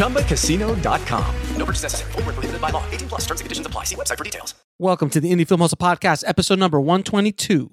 ChumbaCasino.com. 0.00 1.34
No 1.56 1.64
purchase 1.64 1.84
necessary. 1.84 2.12
Full 2.12 2.22
prohibited 2.22 2.60
by 2.60 2.70
law. 2.70 2.84
18 2.90 3.08
plus 3.08 3.20
terms 3.26 3.40
and 3.40 3.46
conditions 3.46 3.66
apply. 3.66 3.84
See 3.84 3.96
website 3.96 4.18
for 4.18 4.24
details. 4.24 4.54
Welcome 4.78 5.10
to 5.10 5.20
the 5.20 5.30
Indie 5.30 5.46
Film 5.46 5.60
Hustle 5.60 5.76
Podcast, 5.76 6.24
episode 6.26 6.58
number 6.58 6.80
122. 6.80 7.70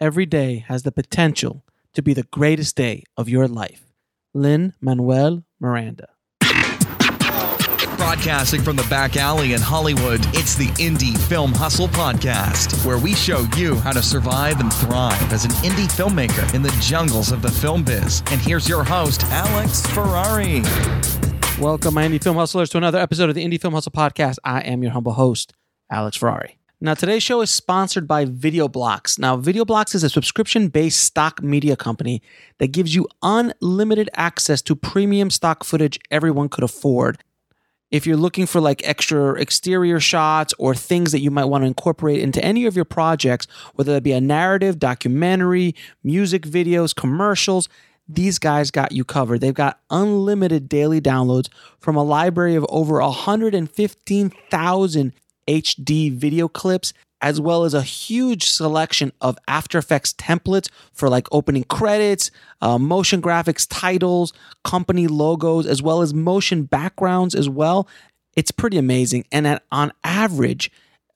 Every 0.00 0.26
day 0.26 0.64
has 0.66 0.82
the 0.82 0.90
potential 0.90 1.64
to 1.94 2.02
be 2.02 2.12
the 2.12 2.24
greatest 2.24 2.74
day 2.76 3.04
of 3.16 3.28
your 3.28 3.46
life. 3.46 3.86
Lin 4.34 4.74
Manuel 4.80 5.44
Miranda. 5.60 6.08
Broadcasting 8.00 8.62
from 8.62 8.76
the 8.76 8.86
back 8.88 9.18
alley 9.18 9.52
in 9.52 9.60
Hollywood, 9.60 10.20
it's 10.32 10.54
the 10.54 10.68
Indie 10.78 11.18
Film 11.28 11.52
Hustle 11.52 11.86
Podcast, 11.86 12.82
where 12.86 12.96
we 12.96 13.12
show 13.12 13.46
you 13.58 13.74
how 13.74 13.92
to 13.92 14.02
survive 14.02 14.58
and 14.58 14.72
thrive 14.72 15.30
as 15.34 15.44
an 15.44 15.50
indie 15.50 15.86
filmmaker 15.86 16.54
in 16.54 16.62
the 16.62 16.74
jungles 16.80 17.30
of 17.30 17.42
the 17.42 17.50
film 17.50 17.84
biz. 17.84 18.22
And 18.30 18.40
here's 18.40 18.66
your 18.66 18.84
host, 18.84 19.24
Alex 19.24 19.86
Ferrari. 19.88 20.62
Welcome, 21.60 21.92
my 21.92 22.08
Indie 22.08 22.24
Film 22.24 22.36
Hustlers, 22.36 22.70
to 22.70 22.78
another 22.78 22.98
episode 22.98 23.28
of 23.28 23.34
the 23.34 23.44
Indie 23.44 23.60
Film 23.60 23.74
Hustle 23.74 23.92
Podcast. 23.92 24.38
I 24.44 24.60
am 24.60 24.82
your 24.82 24.92
humble 24.92 25.12
host, 25.12 25.52
Alex 25.90 26.16
Ferrari. 26.16 26.56
Now, 26.80 26.94
today's 26.94 27.22
show 27.22 27.42
is 27.42 27.50
sponsored 27.50 28.08
by 28.08 28.24
VideoBlocks. 28.24 29.18
Now, 29.18 29.36
VideoBlocks 29.36 29.94
is 29.94 30.04
a 30.04 30.08
subscription 30.08 30.68
based 30.68 31.04
stock 31.04 31.42
media 31.42 31.76
company 31.76 32.22
that 32.56 32.68
gives 32.68 32.94
you 32.94 33.06
unlimited 33.22 34.08
access 34.14 34.62
to 34.62 34.74
premium 34.74 35.28
stock 35.28 35.64
footage 35.64 36.00
everyone 36.10 36.48
could 36.48 36.64
afford 36.64 37.22
if 37.90 38.06
you're 38.06 38.16
looking 38.16 38.46
for 38.46 38.60
like 38.60 38.86
extra 38.86 39.40
exterior 39.40 39.98
shots 40.00 40.54
or 40.58 40.74
things 40.74 41.12
that 41.12 41.20
you 41.20 41.30
might 41.30 41.46
want 41.46 41.62
to 41.62 41.66
incorporate 41.66 42.20
into 42.20 42.44
any 42.44 42.66
of 42.66 42.76
your 42.76 42.84
projects, 42.84 43.46
whether 43.74 43.92
that 43.92 44.02
be 44.02 44.12
a 44.12 44.20
narrative, 44.20 44.78
documentary, 44.78 45.74
music 46.02 46.42
videos, 46.42 46.94
commercials, 46.94 47.70
these 48.08 48.38
guys 48.38 48.70
got 48.70 48.92
you 48.92 49.04
covered. 49.04 49.40
They've 49.40 49.54
got 49.54 49.80
unlimited 49.90 50.68
daily 50.68 51.00
downloads 51.00 51.48
from 51.78 51.96
a 51.96 52.02
library 52.02 52.56
of 52.56 52.66
over 52.68 53.00
115,000 53.00 55.14
HD 55.48 56.12
video 56.12 56.48
clips 56.48 56.92
as 57.22 57.40
well 57.40 57.64
as 57.64 57.74
a 57.74 57.82
huge 57.82 58.50
selection 58.50 59.12
of 59.20 59.38
After 59.46 59.78
Effects 59.78 60.12
templates 60.14 60.68
for 60.92 61.08
like 61.08 61.28
opening 61.32 61.64
credits, 61.64 62.30
uh, 62.60 62.78
motion 62.78 63.20
graphics 63.20 63.66
titles, 63.68 64.32
company 64.64 65.06
logos, 65.06 65.66
as 65.66 65.82
well 65.82 66.02
as 66.02 66.14
motion 66.14 66.64
backgrounds 66.64 67.34
as 67.34 67.48
well. 67.48 67.88
It's 68.36 68.50
pretty 68.50 68.78
amazing. 68.78 69.26
And 69.30 69.46
at, 69.46 69.62
on 69.70 69.92
average, 70.04 70.70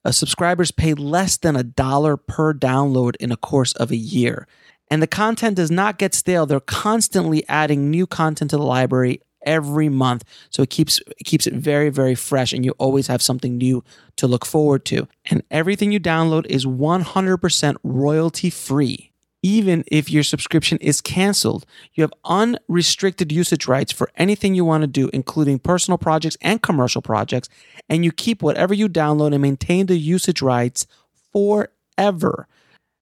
uh, 0.04 0.12
subscribers 0.12 0.70
pay 0.70 0.94
less 0.94 1.36
than 1.36 1.56
a 1.56 1.62
dollar 1.62 2.16
per 2.16 2.52
download 2.52 3.16
in 3.16 3.32
a 3.32 3.36
course 3.36 3.72
of 3.74 3.90
a 3.90 3.96
year. 3.96 4.46
And 4.90 5.02
the 5.02 5.06
content 5.06 5.56
does 5.56 5.70
not 5.70 5.98
get 5.98 6.14
stale. 6.14 6.44
They're 6.44 6.60
constantly 6.60 7.48
adding 7.48 7.90
new 7.90 8.06
content 8.06 8.50
to 8.50 8.58
the 8.58 8.62
library 8.62 9.22
every 9.44 9.88
month. 9.88 10.24
So 10.50 10.62
it 10.62 10.70
keeps 10.70 11.00
it 11.06 11.24
keeps 11.24 11.46
it 11.46 11.54
very 11.54 11.90
very 11.90 12.14
fresh 12.14 12.52
and 12.52 12.64
you 12.64 12.72
always 12.72 13.06
have 13.06 13.22
something 13.22 13.56
new 13.56 13.84
to 14.16 14.26
look 14.26 14.44
forward 14.44 14.84
to. 14.86 15.08
And 15.30 15.42
everything 15.50 15.92
you 15.92 16.00
download 16.00 16.46
is 16.46 16.66
100% 16.66 17.76
royalty 17.82 18.50
free. 18.50 19.10
Even 19.42 19.84
if 19.88 20.10
your 20.10 20.22
subscription 20.22 20.78
is 20.78 21.02
canceled, 21.02 21.66
you 21.92 22.02
have 22.02 22.14
unrestricted 22.24 23.30
usage 23.30 23.66
rights 23.68 23.92
for 23.92 24.10
anything 24.16 24.54
you 24.54 24.64
want 24.64 24.80
to 24.80 24.86
do, 24.86 25.10
including 25.12 25.58
personal 25.58 25.98
projects 25.98 26.38
and 26.40 26.62
commercial 26.62 27.02
projects, 27.02 27.50
and 27.90 28.06
you 28.06 28.10
keep 28.10 28.42
whatever 28.42 28.72
you 28.72 28.88
download 28.88 29.34
and 29.34 29.42
maintain 29.42 29.84
the 29.84 29.98
usage 29.98 30.40
rights 30.40 30.86
forever. 31.30 32.48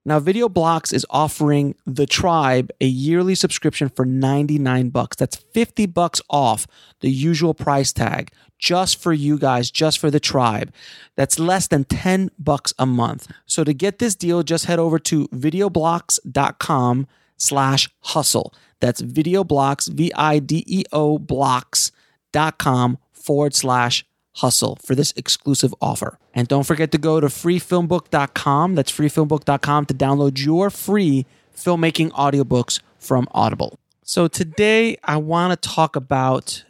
Now, 0.04 0.18
VideoBlocks 0.18 0.92
is 0.92 1.06
offering 1.10 1.76
the 1.86 2.06
tribe 2.06 2.70
a 2.80 2.86
yearly 2.86 3.36
subscription 3.36 3.88
for 3.88 4.04
99 4.04 4.88
bucks. 4.88 5.16
That's 5.16 5.36
50 5.36 5.86
bucks 5.86 6.20
off 6.28 6.66
the 7.00 7.10
usual 7.10 7.54
price 7.54 7.92
tag 7.92 8.32
just 8.58 9.00
for 9.00 9.12
you 9.12 9.38
guys, 9.38 9.70
just 9.70 9.98
for 9.98 10.10
the 10.10 10.20
tribe. 10.20 10.72
That's 11.16 11.38
less 11.38 11.68
than 11.68 11.84
10 11.84 12.30
bucks 12.38 12.72
a 12.78 12.86
month. 12.86 13.30
So 13.46 13.64
to 13.64 13.72
get 13.74 13.98
this 13.98 14.14
deal, 14.14 14.42
just 14.42 14.66
head 14.66 14.78
over 14.78 14.98
to 15.00 15.28
videoblocks.com 15.28 17.06
slash 17.36 17.90
hustle. 18.00 18.54
That's 18.80 19.02
videoblocks, 19.02 19.92
V-I-D-E-O 19.92 21.18
blocks.com 21.18 22.98
forward 23.12 23.54
slash 23.54 24.04
hustle 24.34 24.78
for 24.84 24.94
this 24.94 25.12
exclusive 25.16 25.74
offer. 25.80 26.18
And 26.34 26.48
don't 26.48 26.64
forget 26.64 26.92
to 26.92 26.98
go 26.98 27.20
to 27.20 27.26
freefilmbook.com. 27.26 28.74
That's 28.74 28.92
freefilmbook.com 28.92 29.86
to 29.86 29.94
download 29.94 30.44
your 30.44 30.70
free 30.70 31.26
filmmaking 31.54 32.10
audiobooks 32.12 32.80
from 32.98 33.28
Audible. 33.32 33.78
So 34.02 34.28
today 34.28 34.96
I 35.04 35.16
want 35.18 35.60
to 35.60 35.68
talk 35.68 35.96
about 35.96 36.64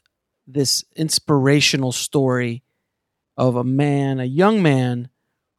this 0.47 0.85
inspirational 0.97 1.93
story 1.93 2.63
of 3.37 3.57
a 3.57 3.65
man, 3.65 4.21
a 4.21 4.25
young 4.25 4.63
man 4.63 5.09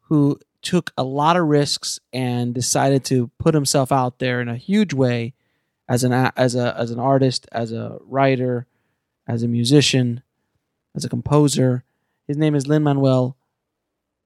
who 0.02 0.40
took 0.62 0.92
a 0.98 1.04
lot 1.04 1.36
of 1.36 1.46
risks 1.46 2.00
and 2.12 2.54
decided 2.54 3.04
to 3.06 3.30
put 3.38 3.54
himself 3.54 3.92
out 3.92 4.20
there 4.20 4.42
in 4.42 4.48
a 4.48 4.56
huge 4.56 4.94
way 4.94 5.34
as 5.90 6.04
an 6.04 6.14
as 6.14 6.56
a 6.56 6.76
as 6.78 6.92
an 6.92 7.00
artist, 7.00 7.48
as 7.52 7.72
a 7.72 7.98
writer, 8.02 8.66
as 9.28 9.44
a 9.44 9.48
musician, 9.48 10.22
as 10.96 11.04
a 11.04 11.10
composer. 11.10 11.84
His 12.28 12.38
name 12.38 12.56
is 12.56 12.68
Lin 12.68 12.84
Manuel 12.84 13.38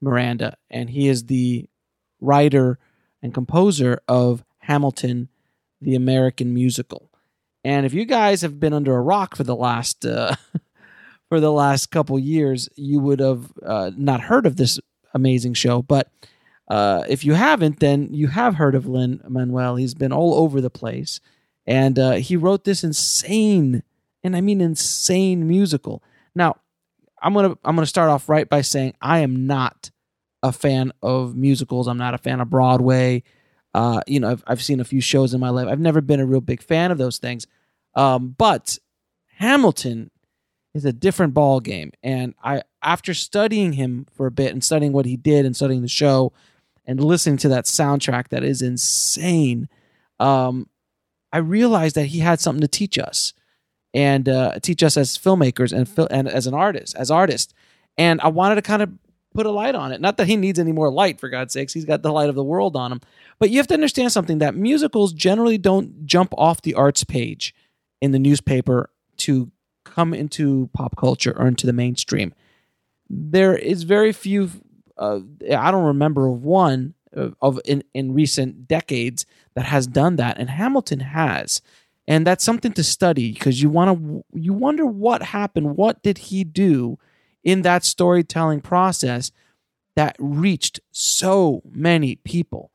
Miranda, 0.01 0.57
and 0.69 0.89
he 0.89 1.07
is 1.07 1.25
the 1.25 1.67
writer 2.21 2.77
and 3.21 3.33
composer 3.33 4.01
of 4.07 4.43
Hamilton, 4.59 5.29
the 5.81 5.95
American 5.95 6.53
musical. 6.53 7.09
And 7.63 7.85
if 7.85 7.93
you 7.93 8.05
guys 8.05 8.41
have 8.41 8.59
been 8.59 8.73
under 8.73 8.95
a 8.95 9.01
rock 9.01 9.35
for 9.35 9.43
the 9.43 9.55
last 9.55 10.05
uh, 10.05 10.35
for 11.29 11.39
the 11.39 11.51
last 11.51 11.91
couple 11.91 12.17
years, 12.19 12.69
you 12.75 12.99
would 12.99 13.19
have 13.19 13.51
uh, 13.65 13.91
not 13.95 14.21
heard 14.21 14.45
of 14.45 14.57
this 14.57 14.79
amazing 15.13 15.53
show. 15.55 15.81
But 15.81 16.09
uh, 16.67 17.03
if 17.09 17.25
you 17.25 17.33
haven't, 17.33 17.79
then 17.79 18.13
you 18.13 18.27
have 18.27 18.55
heard 18.55 18.75
of 18.75 18.85
Lin 18.85 19.21
Manuel. 19.27 19.75
He's 19.75 19.95
been 19.95 20.13
all 20.13 20.35
over 20.35 20.61
the 20.61 20.69
place, 20.69 21.19
and 21.65 21.97
uh, 21.97 22.11
he 22.13 22.37
wrote 22.37 22.63
this 22.63 22.83
insane, 22.83 23.83
and 24.23 24.35
I 24.35 24.41
mean 24.41 24.61
insane 24.61 25.47
musical. 25.47 26.03
Now, 26.35 26.57
I'm 27.22 27.33
gonna 27.33 27.57
I'm 27.63 27.75
gonna 27.75 27.85
start 27.85 28.09
off 28.09 28.29
right 28.29 28.47
by 28.47 28.61
saying 28.61 28.94
I 29.01 29.19
am 29.19 29.47
not 29.47 29.91
a 30.44 30.51
fan 30.51 30.91
of 31.01 31.36
musicals. 31.36 31.88
I'm 31.88 31.97
not 31.97 32.13
a 32.13 32.19
fan 32.19 32.39
of 32.39 32.50
Broadway. 32.50 33.24
Uh, 33.74 34.01
you 34.07 34.19
know, 34.19 34.31
I've, 34.31 34.44
I've 34.47 34.63
seen 34.63 34.80
a 34.80 34.86
few 34.86 35.01
shows 35.01 35.33
in 35.33 35.39
my 35.39 35.50
life. 35.50 35.68
I've 35.68 35.80
never 35.80 36.01
been 36.01 36.19
a 36.19 36.25
real 36.25 36.41
big 36.41 36.62
fan 36.62 36.91
of 36.91 36.97
those 36.97 37.18
things. 37.18 37.45
Um, 37.95 38.36
but 38.38 38.77
Hamilton 39.36 40.09
is 40.74 40.86
a 40.86 40.94
different 40.94 41.33
ball 41.33 41.59
game, 41.59 41.91
and 42.03 42.33
I 42.44 42.63
after 42.81 43.13
studying 43.13 43.74
him 43.74 44.07
for 44.13 44.27
a 44.27 44.31
bit 44.31 44.51
and 44.53 44.63
studying 44.63 44.94
what 44.94 45.06
he 45.06 45.18
did 45.18 45.45
and 45.45 45.56
studying 45.56 45.81
the 45.81 45.88
show 45.88 46.33
and 46.86 47.03
listening 47.03 47.38
to 47.38 47.50
that 47.50 47.65
soundtrack 47.65 48.30
that 48.30 48.44
is 48.44 48.62
insane, 48.62 49.68
um, 50.19 50.69
I 51.33 51.39
realized 51.39 51.95
that 51.95 52.06
he 52.06 52.19
had 52.19 52.39
something 52.39 52.62
to 52.62 52.68
teach 52.68 52.97
us 52.97 53.33
and 53.94 54.28
uh, 54.28 54.60
teach 54.62 54.84
us 54.84 54.98
as 54.98 55.18
filmmakers 55.18 55.72
and 55.72 55.88
fil- 55.88 56.07
and 56.12 56.28
as 56.28 56.48
an 56.48 56.54
artist, 56.54 56.95
as 56.95 57.12
artists. 57.12 57.54
And 57.98 58.22
I 58.22 58.28
wanted 58.28 58.56
to 58.56 58.62
kind 58.62 58.81
of 58.81 58.92
put 59.34 59.45
a 59.45 59.51
light 59.51 59.75
on 59.75 59.92
it. 59.92 60.01
Not 60.01 60.18
that 60.18 60.28
he 60.28 60.36
needs 60.36 60.60
any 60.60 60.72
more 60.72 60.92
light, 60.92 61.19
for 61.19 61.30
God's 61.30 61.54
sakes. 61.54 61.74
He's 61.74 61.86
got 61.86 62.01
the 62.01 62.12
light 62.12 62.30
of 62.30 62.36
the 62.36 62.44
world 62.44 62.75
on 62.75 62.92
him. 62.92 63.01
But 63.39 63.50
you 63.50 63.57
have 63.57 63.68
to 63.68 63.74
understand 63.74 64.12
something 64.12 64.39
that 64.39 64.56
musicals 64.56 65.13
generally 65.13 65.57
don't 65.57 66.06
jump 66.06 66.34
off 66.38 66.62
the 66.62 66.74
arts 66.74 67.04
page 67.04 67.54
in 68.01 68.12
the 68.12 68.19
newspaper 68.19 68.89
to 69.18 69.51
come 69.84 70.13
into 70.13 70.69
pop 70.74 70.95
culture 70.98 71.36
or 71.38 71.48
into 71.48 71.66
the 71.66 71.74
mainstream. 71.74 72.34
There 73.10 73.56
is 73.56 73.84
very 73.84 74.12
few 74.12 74.50
uh, 74.98 75.19
I 75.56 75.72
don't 75.72 75.86
remember 75.86 76.28
of 76.28 76.44
one 76.44 76.94
of, 77.13 77.36
of 77.42 77.60
in, 77.66 77.84
in 77.94 78.13
recent 78.13 78.68
decades 78.68 79.25
that 79.56 79.66
has 79.66 79.88
done 79.88 80.18
that, 80.18 80.38
and 80.38 80.50
Hamilton 80.50 81.00
has, 81.00 81.62
and 82.07 82.25
that's 82.25 82.44
something 82.44 82.71
to 82.74 82.83
study 82.83 83.33
because 83.33 83.62
you 83.62 83.69
want 83.69 84.00
to 84.00 84.24
you 84.33 84.54
wonder 84.54 84.86
what 84.86 85.21
happened, 85.21 85.75
what 85.75 86.01
did 86.01 86.18
he 86.18 86.44
do 86.44 86.98
in 87.44 87.62
that 87.63 87.83
storytelling 87.83 88.62
process 88.62 89.31
that 89.95 90.15
reached 90.19 90.80
so 90.92 91.62
many 91.69 92.15
people, 92.18 92.71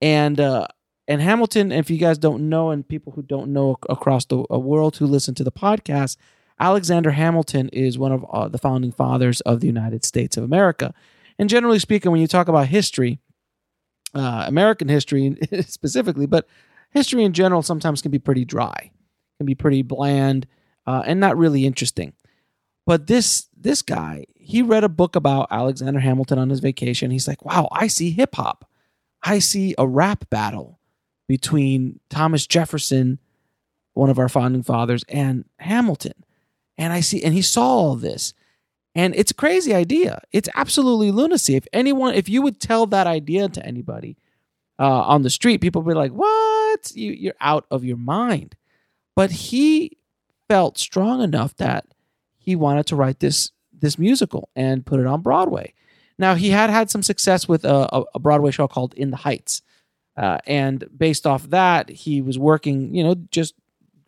and 0.00 0.40
uh, 0.40 0.66
and 1.06 1.22
Hamilton. 1.22 1.70
If 1.70 1.90
you 1.90 1.98
guys 1.98 2.18
don't 2.18 2.48
know, 2.48 2.70
and 2.70 2.86
people 2.86 3.12
who 3.12 3.22
don't 3.22 3.52
know 3.52 3.76
across 3.88 4.24
the 4.24 4.44
uh, 4.50 4.58
world 4.58 4.96
who 4.96 5.06
listen 5.06 5.34
to 5.36 5.44
the 5.44 5.52
podcast, 5.52 6.16
Alexander 6.58 7.12
Hamilton 7.12 7.68
is 7.68 7.98
one 7.98 8.12
of 8.12 8.24
uh, 8.32 8.48
the 8.48 8.58
founding 8.58 8.92
fathers 8.92 9.40
of 9.42 9.60
the 9.60 9.66
United 9.66 10.04
States 10.04 10.36
of 10.36 10.44
America. 10.44 10.92
And 11.38 11.48
generally 11.48 11.78
speaking, 11.78 12.10
when 12.10 12.20
you 12.20 12.26
talk 12.26 12.48
about 12.48 12.68
history, 12.68 13.18
uh, 14.14 14.44
American 14.46 14.88
history 14.88 15.36
specifically, 15.66 16.26
but 16.26 16.46
history 16.92 17.24
in 17.24 17.32
general 17.32 17.62
sometimes 17.62 18.02
can 18.02 18.10
be 18.10 18.18
pretty 18.18 18.44
dry, 18.44 18.90
can 19.38 19.46
be 19.46 19.54
pretty 19.54 19.82
bland, 19.82 20.46
uh, 20.86 21.02
and 21.06 21.20
not 21.20 21.36
really 21.36 21.66
interesting. 21.66 22.12
But 22.86 23.06
this 23.06 23.48
this 23.56 23.82
guy, 23.82 24.26
he 24.34 24.62
read 24.62 24.84
a 24.84 24.88
book 24.88 25.16
about 25.16 25.48
Alexander 25.50 26.00
Hamilton 26.00 26.38
on 26.38 26.50
his 26.50 26.60
vacation. 26.60 27.10
He's 27.10 27.28
like, 27.28 27.44
"Wow, 27.44 27.68
I 27.72 27.86
see 27.86 28.10
hip 28.10 28.34
hop. 28.34 28.68
I 29.22 29.38
see 29.38 29.74
a 29.78 29.86
rap 29.86 30.28
battle 30.30 30.80
between 31.28 32.00
Thomas 32.10 32.46
Jefferson, 32.46 33.20
one 33.94 34.10
of 34.10 34.18
our 34.18 34.28
founding 34.28 34.62
fathers, 34.62 35.04
and 35.08 35.44
Hamilton." 35.58 36.24
And 36.76 36.92
I 36.92 37.00
see, 37.00 37.22
and 37.22 37.34
he 37.34 37.42
saw 37.42 37.66
all 37.66 37.96
this. 37.96 38.34
And 38.94 39.14
it's 39.14 39.30
a 39.30 39.34
crazy 39.34 39.72
idea. 39.72 40.20
It's 40.32 40.48
absolutely 40.54 41.10
lunacy. 41.12 41.54
If 41.54 41.66
anyone, 41.72 42.14
if 42.14 42.28
you 42.28 42.42
would 42.42 42.60
tell 42.60 42.86
that 42.86 43.06
idea 43.06 43.48
to 43.48 43.64
anybody 43.64 44.18
uh, 44.78 45.02
on 45.02 45.22
the 45.22 45.30
street, 45.30 45.60
people 45.60 45.82
would 45.82 45.92
be 45.92 45.96
like, 45.96 46.12
"What? 46.12 46.51
You, 46.94 47.12
you're 47.12 47.34
out 47.40 47.66
of 47.70 47.84
your 47.84 47.96
mind." 47.96 48.56
But 49.14 49.30
he 49.30 49.98
felt 50.48 50.78
strong 50.78 51.22
enough 51.22 51.56
that 51.56 51.86
he 52.38 52.56
wanted 52.56 52.86
to 52.86 52.96
write 52.96 53.20
this 53.20 53.52
this 53.72 53.98
musical 53.98 54.48
and 54.54 54.86
put 54.86 55.00
it 55.00 55.06
on 55.06 55.22
Broadway. 55.22 55.74
Now 56.18 56.34
he 56.34 56.50
had 56.50 56.70
had 56.70 56.90
some 56.90 57.02
success 57.02 57.48
with 57.48 57.64
a, 57.64 58.04
a 58.14 58.18
Broadway 58.18 58.50
show 58.50 58.68
called 58.68 58.94
In 58.94 59.10
the 59.10 59.16
Heights, 59.18 59.62
uh, 60.16 60.38
and 60.46 60.84
based 60.96 61.26
off 61.26 61.44
that, 61.50 61.90
he 61.90 62.20
was 62.20 62.38
working, 62.38 62.94
you 62.94 63.02
know, 63.02 63.14
just 63.30 63.54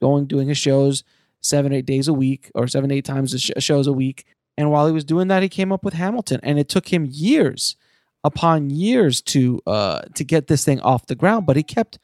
going 0.00 0.26
doing 0.26 0.48
his 0.48 0.58
shows 0.58 1.04
seven 1.40 1.72
eight 1.72 1.86
days 1.86 2.08
a 2.08 2.12
week 2.12 2.50
or 2.54 2.66
seven 2.66 2.90
eight 2.90 3.04
times 3.04 3.38
sh- 3.40 3.50
shows 3.58 3.86
a 3.86 3.92
week 3.92 4.24
and 4.56 4.70
while 4.70 4.86
he 4.86 4.92
was 4.92 5.04
doing 5.04 5.28
that, 5.28 5.42
he 5.42 5.48
came 5.48 5.72
up 5.72 5.84
with 5.84 5.94
Hamilton, 5.94 6.40
and 6.42 6.58
it 6.58 6.68
took 6.68 6.92
him 6.92 7.06
years 7.10 7.76
upon 8.22 8.70
years 8.70 9.20
to 9.20 9.60
uh, 9.66 10.02
to 10.14 10.24
get 10.24 10.46
this 10.46 10.64
thing 10.64 10.80
off 10.80 11.06
the 11.06 11.14
ground. 11.14 11.46
But 11.46 11.56
he 11.56 11.62
kept 11.62 11.98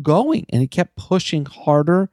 going, 0.00 0.46
and 0.50 0.62
he 0.62 0.68
kept 0.68 0.96
pushing 0.96 1.44
harder 1.44 2.10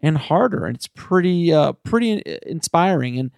and 0.00 0.16
harder, 0.18 0.64
and 0.64 0.74
it's 0.74 0.88
pretty 0.88 1.52
uh, 1.52 1.72
pretty 1.72 2.22
inspiring. 2.46 3.18
And 3.18 3.30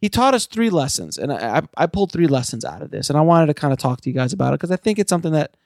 he 0.00 0.08
taught 0.08 0.34
us 0.34 0.46
three 0.46 0.70
lessons, 0.70 1.18
and 1.18 1.32
I, 1.32 1.62
I 1.76 1.86
pulled 1.86 2.12
three 2.12 2.26
lessons 2.26 2.64
out 2.64 2.82
of 2.82 2.90
this, 2.90 3.10
and 3.10 3.18
I 3.18 3.22
wanted 3.22 3.46
to 3.46 3.54
kind 3.54 3.72
of 3.72 3.78
talk 3.78 4.00
to 4.00 4.08
you 4.08 4.14
guys 4.14 4.32
about 4.32 4.54
it 4.54 4.60
because 4.60 4.70
I 4.70 4.76
think 4.76 4.98
it's 4.98 5.10
something 5.10 5.32
that 5.32 5.56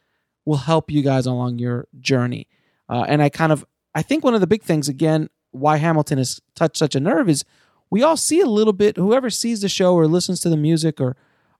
will 0.44 0.56
help 0.56 0.90
you 0.90 1.02
guys 1.02 1.26
along 1.26 1.58
your 1.58 1.86
journey. 2.00 2.48
Uh, 2.88 3.04
and 3.06 3.22
I 3.22 3.28
kind 3.28 3.52
of 3.52 3.64
I 3.94 4.02
think 4.02 4.24
one 4.24 4.34
of 4.34 4.40
the 4.40 4.46
big 4.46 4.62
things 4.62 4.88
again 4.88 5.28
why 5.52 5.76
Hamilton 5.76 6.18
has 6.18 6.40
touched 6.54 6.78
such 6.78 6.94
a 6.94 7.00
nerve 7.00 7.28
is 7.28 7.44
we 7.90 8.02
all 8.02 8.16
see 8.16 8.40
a 8.40 8.46
little 8.46 8.72
bit, 8.72 8.96
whoever 8.96 9.28
sees 9.28 9.60
the 9.60 9.68
show 9.68 9.94
or 9.94 10.06
listens 10.06 10.40
to 10.40 10.48
the 10.48 10.56
music 10.56 11.00
or 11.00 11.14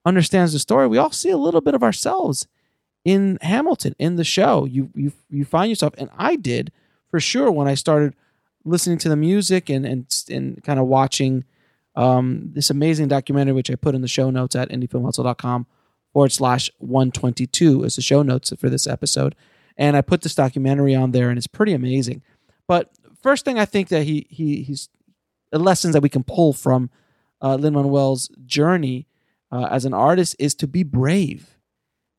understands 0.05 0.55
the 0.55 0.59
story, 0.59 0.89
we 0.89 0.99
all 0.99 1.11
see 1.11 1.31
a 1.31 1.37
little 1.37 1.61
bit 1.61 1.75
of 1.75 1.83
ourselves 1.83 2.47
in 3.05 3.39
Hamilton, 3.43 3.95
in 3.99 4.17
the 4.17 4.25
show. 4.25 4.65
You 4.65 4.91
you 4.95 5.13
you 5.31 5.45
find 5.45 5.71
yourself, 5.71 5.95
and 5.99 6.11
I 6.17 6.37
did 6.37 6.73
for 7.11 7.21
sure 7.21 7.51
when 7.51 7.69
I 7.69 7.75
started 7.75 8.15
listening 8.65 8.99
to 8.99 9.09
the 9.09 9.17
music 9.17 9.69
and 9.69 9.85
and 9.85 10.07
and 10.31 10.63
kind 10.63 10.79
of 10.79 10.87
watching 10.87 11.45
um, 11.95 12.51
this 12.55 12.71
amazing 12.71 13.09
documentary, 13.09 13.53
which 13.53 13.71
I 13.71 13.75
put 13.75 13.95
in 13.95 14.03
the 14.03 14.09
show 14.09 14.31
notes 14.31 14.57
at 14.57 14.71
indiefilmhustle.com 14.71 15.67
forward 16.13 16.33
slash 16.33 16.71
122 16.79 17.85
as 17.85 17.97
the 17.97 18.03
show 18.03 18.23
notes 18.23 18.53
for 18.59 18.71
this 18.71 18.87
episode. 18.87 19.35
And 19.77 19.97
I 19.97 20.01
put 20.03 20.23
this 20.23 20.35
documentary 20.35 20.95
on 20.95 21.13
there 21.13 21.29
and 21.29 21.39
it's 21.39 21.47
pretty 21.47 21.73
amazing. 21.73 22.23
But 22.67 22.93
first 23.23 23.45
thing 23.45 23.59
I 23.59 23.65
think 23.65 23.89
that 23.89 24.05
he 24.05 24.27
he 24.31 24.63
he's 24.63 24.89
lessons 25.53 25.95
that 25.95 26.03
we 26.03 26.09
can 26.09 26.25
pull 26.25 26.53
from 26.53 26.91
uh, 27.43 27.57
Lin 27.57 27.75
Manuel's 27.75 28.31
journey 28.47 29.07
uh, 29.51 29.69
as 29.71 29.85
an 29.85 29.93
artist 29.93 30.37
is 30.39 30.55
to 30.57 30.67
be 30.67 30.83
brave 30.83 31.59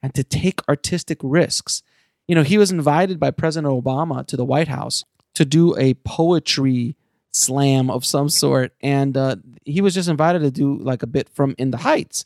and 0.04 0.14
to 0.14 0.24
take 0.24 0.62
artistic 0.70 1.18
risks. 1.24 1.82
You 2.28 2.36
know, 2.36 2.44
he 2.44 2.60
was 2.60 2.72
invited 2.72 3.20
by 3.20 3.32
President 3.32 3.74
Obama 3.74 4.26
to 4.28 4.38
the 4.38 4.46
White 4.46 4.68
House 4.68 5.04
to 5.34 5.46
do 5.46 5.76
a 5.78 5.96
poetry 5.96 6.96
slam 7.32 7.90
of 7.90 8.06
some 8.06 8.30
sort, 8.30 8.74
and 8.82 9.18
uh, 9.18 9.38
he 9.66 9.82
was 9.82 9.96
just 9.96 10.10
invited 10.10 10.40
to 10.40 10.52
do 10.52 10.78
like 10.78 11.02
a 11.02 11.08
bit 11.08 11.30
from 11.30 11.56
In 11.58 11.72
the 11.72 11.78
Heights. 11.78 12.26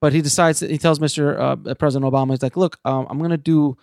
But 0.00 0.14
he 0.14 0.22
decides 0.22 0.60
he 0.60 0.78
tells 0.78 0.98
Mr. 0.98 1.38
Uh, 1.38 1.74
President 1.74 2.10
Obama, 2.10 2.30
he's 2.30 2.42
like, 2.42 2.56
"Look, 2.56 2.78
um, 2.86 3.06
I'm 3.10 3.18
going 3.18 3.30
to 3.30 3.36
do 3.36 3.76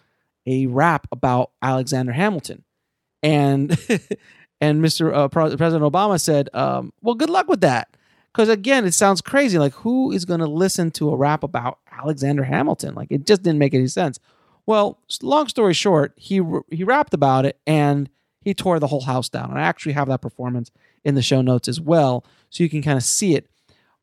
a 0.47 0.65
rap 0.65 1.05
about 1.11 1.51
Alexander 1.61 2.13
Hamilton," 2.13 2.63
and 3.21 3.77
And 4.59 4.83
Mr. 4.83 5.13
Uh, 5.13 5.27
President 5.27 5.83
Obama 5.83 6.19
said, 6.19 6.49
um, 6.53 6.91
"Well, 7.01 7.15
good 7.15 7.29
luck 7.29 7.47
with 7.47 7.61
that." 7.61 7.95
Because 8.37 8.49
again, 8.49 8.85
it 8.85 8.93
sounds 8.93 9.19
crazy. 9.19 9.57
Like, 9.57 9.73
who 9.73 10.11
is 10.11 10.23
going 10.23 10.41
to 10.41 10.45
listen 10.45 10.91
to 10.91 11.09
a 11.09 11.15
rap 11.15 11.41
about 11.41 11.79
Alexander 11.91 12.43
Hamilton? 12.43 12.93
Like, 12.93 13.07
it 13.09 13.25
just 13.25 13.41
didn't 13.41 13.57
make 13.57 13.73
any 13.73 13.87
sense. 13.87 14.19
Well, 14.67 14.99
long 15.23 15.47
story 15.47 15.73
short, 15.73 16.13
he 16.17 16.43
he 16.69 16.83
rapped 16.83 17.15
about 17.15 17.47
it 17.47 17.59
and 17.65 18.07
he 18.41 18.53
tore 18.53 18.79
the 18.79 18.85
whole 18.85 19.01
house 19.01 19.27
down. 19.27 19.49
And 19.49 19.59
I 19.59 19.63
actually 19.63 19.93
have 19.93 20.07
that 20.09 20.21
performance 20.21 20.69
in 21.03 21.15
the 21.15 21.23
show 21.23 21.41
notes 21.41 21.67
as 21.67 21.81
well, 21.81 22.23
so 22.51 22.61
you 22.61 22.69
can 22.69 22.83
kind 22.83 22.95
of 22.95 23.03
see 23.03 23.33
it. 23.33 23.49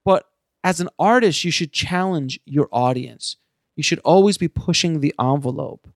But 0.04 0.26
as 0.64 0.80
an 0.80 0.88
artist, 0.98 1.44
you 1.44 1.52
should 1.52 1.70
challenge 1.70 2.40
your 2.44 2.68
audience. 2.72 3.36
You 3.76 3.84
should 3.84 4.00
always 4.00 4.36
be 4.36 4.48
pushing 4.48 4.98
the 4.98 5.14
envelope. 5.20 5.86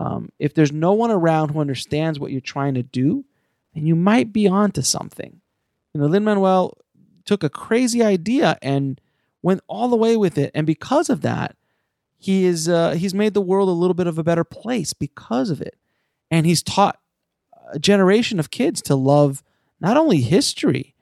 Um, 0.00 0.32
if 0.40 0.52
there's 0.52 0.72
no 0.72 0.94
one 0.94 1.12
around 1.12 1.50
who 1.50 1.60
understands 1.60 2.18
what 2.18 2.32
you're 2.32 2.40
trying 2.40 2.74
to 2.74 2.82
do, 2.82 3.24
then 3.72 3.86
you 3.86 3.94
might 3.94 4.32
be 4.32 4.48
onto 4.48 4.82
something. 4.82 5.40
You 5.94 6.00
know, 6.00 6.08
Lin 6.08 6.24
Manuel 6.24 6.76
took 7.28 7.44
a 7.44 7.50
crazy 7.50 8.02
idea 8.02 8.56
and 8.62 8.98
went 9.42 9.60
all 9.68 9.88
the 9.88 9.96
way 9.96 10.16
with 10.16 10.38
it, 10.38 10.50
and 10.54 10.66
because 10.66 11.10
of 11.10 11.20
that, 11.20 11.54
he 12.16 12.46
is 12.46 12.68
uh, 12.68 12.92
he's 12.92 13.14
made 13.14 13.34
the 13.34 13.40
world 13.42 13.68
a 13.68 13.72
little 13.72 13.94
bit 13.94 14.06
of 14.06 14.18
a 14.18 14.24
better 14.24 14.44
place 14.44 14.94
because 14.94 15.50
of 15.50 15.60
it, 15.60 15.76
and 16.30 16.46
he's 16.46 16.62
taught 16.62 16.98
a 17.70 17.78
generation 17.78 18.40
of 18.40 18.50
kids 18.50 18.80
to 18.82 18.96
love 18.96 19.42
not 19.78 19.98
only 19.98 20.22
history 20.22 20.94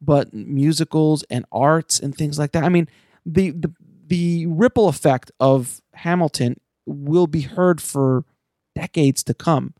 but 0.00 0.32
musicals 0.32 1.24
and 1.30 1.44
arts 1.52 2.00
and 2.00 2.14
things 2.14 2.38
like 2.38 2.52
that. 2.52 2.64
I 2.64 2.68
mean, 2.70 2.88
the 3.26 3.50
the 3.50 3.72
the 4.06 4.46
ripple 4.46 4.88
effect 4.88 5.30
of 5.40 5.82
Hamilton 5.94 6.58
will 6.86 7.26
be 7.26 7.42
heard 7.42 7.82
for 7.82 8.24
decades 8.74 9.22
to 9.24 9.34
come. 9.34 9.74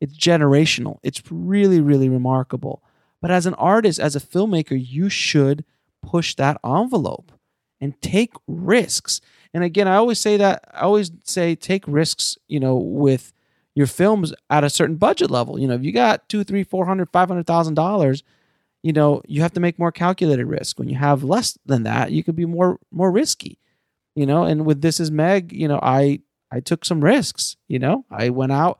It's 0.00 0.16
generational. 0.16 0.98
It's 1.02 1.22
really, 1.30 1.80
really 1.80 2.08
remarkable. 2.08 2.82
But 3.20 3.30
as 3.30 3.46
an 3.46 3.54
artist, 3.54 3.98
as 3.98 4.14
a 4.14 4.20
filmmaker, 4.20 4.76
you 4.78 5.08
should 5.08 5.64
push 6.02 6.34
that 6.34 6.60
envelope 6.64 7.32
and 7.80 8.00
take 8.00 8.32
risks. 8.46 9.20
And 9.52 9.64
again, 9.64 9.88
I 9.88 9.96
always 9.96 10.20
say 10.20 10.36
that 10.36 10.64
I 10.72 10.80
always 10.80 11.10
say 11.24 11.54
take 11.54 11.84
risks, 11.86 12.36
you 12.46 12.60
know, 12.60 12.76
with 12.76 13.32
your 13.74 13.86
films 13.86 14.32
at 14.50 14.64
a 14.64 14.70
certain 14.70 14.96
budget 14.96 15.30
level. 15.30 15.58
You 15.58 15.68
know, 15.68 15.74
if 15.74 15.84
you 15.84 15.92
got 15.92 16.28
two, 16.28 16.44
three, 16.44 16.64
four 16.64 16.86
hundred, 16.86 17.10
five 17.10 17.28
hundred 17.28 17.46
thousand 17.46 17.74
dollars, 17.74 18.22
you 18.82 18.92
know, 18.92 19.22
you 19.26 19.42
have 19.42 19.52
to 19.54 19.60
make 19.60 19.78
more 19.78 19.92
calculated 19.92 20.46
risk. 20.46 20.78
When 20.78 20.88
you 20.88 20.96
have 20.96 21.24
less 21.24 21.58
than 21.66 21.82
that, 21.84 22.12
you 22.12 22.22
could 22.22 22.36
be 22.36 22.46
more 22.46 22.78
more 22.90 23.10
risky. 23.10 23.58
You 24.14 24.26
know, 24.26 24.44
and 24.44 24.64
with 24.64 24.80
This 24.80 24.98
Is 25.00 25.10
Meg, 25.10 25.52
you 25.52 25.68
know, 25.68 25.80
I 25.82 26.20
I 26.50 26.60
took 26.60 26.84
some 26.84 27.02
risks. 27.02 27.56
You 27.68 27.78
know, 27.78 28.04
I 28.10 28.30
went 28.30 28.52
out 28.52 28.78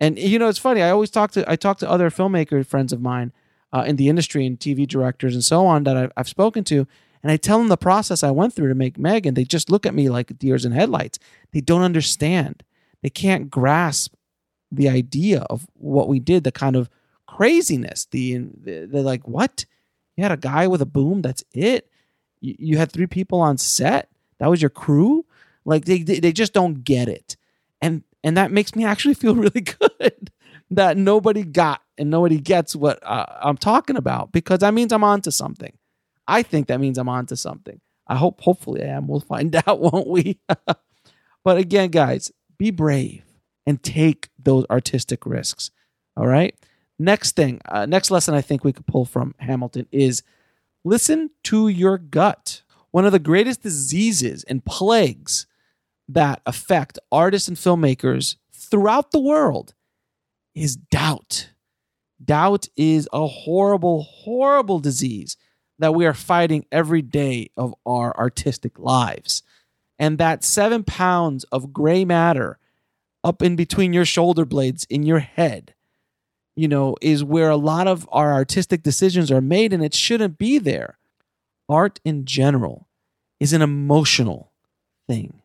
and 0.00 0.18
you 0.18 0.38
know, 0.38 0.48
it's 0.48 0.58
funny. 0.58 0.82
I 0.82 0.90
always 0.90 1.10
talk 1.10 1.30
to 1.32 1.48
I 1.50 1.56
talk 1.56 1.78
to 1.78 1.90
other 1.90 2.10
filmmaker 2.10 2.66
friends 2.66 2.92
of 2.92 3.00
mine 3.00 3.32
uh, 3.72 3.84
in 3.86 3.96
the 3.96 4.08
industry 4.08 4.46
and 4.46 4.58
TV 4.58 4.86
directors 4.86 5.34
and 5.34 5.44
so 5.44 5.66
on 5.66 5.84
that 5.84 5.96
I've, 5.96 6.12
I've 6.16 6.28
spoken 6.28 6.64
to, 6.64 6.86
and 7.22 7.30
I 7.30 7.36
tell 7.36 7.58
them 7.58 7.68
the 7.68 7.76
process 7.76 8.22
I 8.22 8.30
went 8.30 8.54
through 8.54 8.68
to 8.68 8.74
make 8.74 8.98
Meg, 8.98 9.26
and 9.26 9.36
they 9.36 9.44
just 9.44 9.70
look 9.70 9.86
at 9.86 9.94
me 9.94 10.08
like 10.08 10.38
deers 10.38 10.64
in 10.64 10.72
headlights. 10.72 11.18
They 11.52 11.60
don't 11.60 11.82
understand. 11.82 12.62
They 13.02 13.10
can't 13.10 13.50
grasp 13.50 14.14
the 14.70 14.88
idea 14.88 15.42
of 15.42 15.66
what 15.74 16.08
we 16.08 16.18
did. 16.18 16.44
The 16.44 16.52
kind 16.52 16.76
of 16.76 16.90
craziness. 17.26 18.06
The 18.06 18.38
they're 18.56 19.02
like, 19.02 19.26
what? 19.28 19.64
You 20.16 20.24
had 20.24 20.32
a 20.32 20.36
guy 20.36 20.66
with 20.66 20.82
a 20.82 20.86
boom. 20.86 21.22
That's 21.22 21.44
it. 21.54 21.88
You, 22.40 22.56
you 22.58 22.78
had 22.78 22.90
three 22.90 23.06
people 23.06 23.40
on 23.40 23.56
set. 23.56 24.08
That 24.38 24.50
was 24.50 24.60
your 24.60 24.70
crew. 24.70 25.24
Like 25.64 25.84
they, 25.84 26.02
they 26.02 26.18
they 26.18 26.32
just 26.32 26.52
don't 26.52 26.82
get 26.82 27.08
it. 27.08 27.36
And 27.80 28.02
and 28.24 28.36
that 28.36 28.50
makes 28.50 28.74
me 28.74 28.84
actually 28.84 29.14
feel 29.14 29.34
really 29.36 29.60
good 29.60 30.30
that 30.72 30.96
nobody 30.96 31.42
got 31.42 31.82
and 31.98 32.10
nobody 32.10 32.40
gets 32.40 32.74
what 32.74 32.98
uh, 33.02 33.26
I'm 33.42 33.58
talking 33.58 33.96
about 33.96 34.32
because 34.32 34.60
that 34.60 34.72
means 34.72 34.92
I'm 34.92 35.04
onto 35.04 35.30
something. 35.30 35.76
I 36.26 36.42
think 36.42 36.68
that 36.68 36.80
means 36.80 36.96
I'm 36.98 37.08
onto 37.08 37.36
something. 37.36 37.80
I 38.06 38.16
hope, 38.16 38.40
hopefully, 38.40 38.82
I 38.82 38.86
am. 38.86 39.06
We'll 39.06 39.20
find 39.34 39.54
out, 39.54 39.80
won't 39.80 40.08
we? 40.08 40.40
but 41.44 41.58
again, 41.58 41.90
guys, 41.90 42.32
be 42.58 42.70
brave 42.70 43.24
and 43.66 43.82
take 43.82 44.28
those 44.38 44.64
artistic 44.70 45.26
risks. 45.26 45.70
All 46.16 46.26
right. 46.26 46.54
Next 46.98 47.36
thing, 47.36 47.60
uh, 47.66 47.86
next 47.86 48.10
lesson 48.10 48.34
I 48.34 48.40
think 48.40 48.64
we 48.64 48.72
could 48.72 48.86
pull 48.86 49.04
from 49.04 49.34
Hamilton 49.38 49.86
is 49.90 50.22
listen 50.84 51.30
to 51.44 51.68
your 51.68 51.98
gut. 51.98 52.62
One 52.92 53.04
of 53.04 53.12
the 53.12 53.18
greatest 53.18 53.62
diseases 53.62 54.44
and 54.44 54.64
plagues 54.64 55.46
that 56.08 56.40
affect 56.46 56.98
artists 57.10 57.48
and 57.48 57.56
filmmakers 57.56 58.36
throughout 58.52 59.10
the 59.10 59.20
world 59.20 59.74
is 60.54 60.76
doubt. 60.76 61.50
Doubt 62.24 62.68
is 62.76 63.08
a 63.12 63.26
horrible, 63.26 64.02
horrible 64.02 64.78
disease 64.78 65.36
that 65.78 65.94
we 65.94 66.06
are 66.06 66.14
fighting 66.14 66.64
every 66.70 67.02
day 67.02 67.50
of 67.56 67.74
our 67.84 68.16
artistic 68.16 68.78
lives. 68.78 69.42
And 69.98 70.18
that 70.18 70.44
seven 70.44 70.84
pounds 70.84 71.44
of 71.44 71.72
gray 71.72 72.04
matter 72.04 72.58
up 73.24 73.42
in 73.42 73.56
between 73.56 73.92
your 73.92 74.04
shoulder 74.04 74.44
blades 74.44 74.84
in 74.90 75.02
your 75.02 75.20
head, 75.20 75.74
you 76.56 76.68
know, 76.68 76.96
is 77.00 77.24
where 77.24 77.50
a 77.50 77.56
lot 77.56 77.86
of 77.86 78.08
our 78.12 78.32
artistic 78.32 78.82
decisions 78.82 79.30
are 79.30 79.40
made, 79.40 79.72
and 79.72 79.84
it 79.84 79.94
shouldn't 79.94 80.38
be 80.38 80.58
there. 80.58 80.98
Art 81.68 82.00
in 82.04 82.24
general 82.24 82.88
is 83.40 83.52
an 83.52 83.62
emotional 83.62 84.52
thing, 85.08 85.42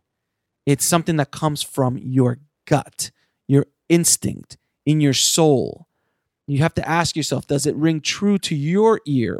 it's 0.65 0.85
something 0.85 1.15
that 1.17 1.31
comes 1.31 1.63
from 1.63 1.97
your 1.97 2.39
gut, 2.65 3.11
your 3.47 3.65
instinct, 3.89 4.57
in 4.87 5.01
your 5.01 5.13
soul. 5.13 5.85
You 6.47 6.59
have 6.59 6.73
to 6.75 6.89
ask 6.89 7.17
yourself, 7.17 7.45
does 7.45 7.65
it 7.65 7.75
ring 7.75 7.99
true 7.99 8.37
to 8.39 8.55
your 8.55 9.01
ear? 9.05 9.37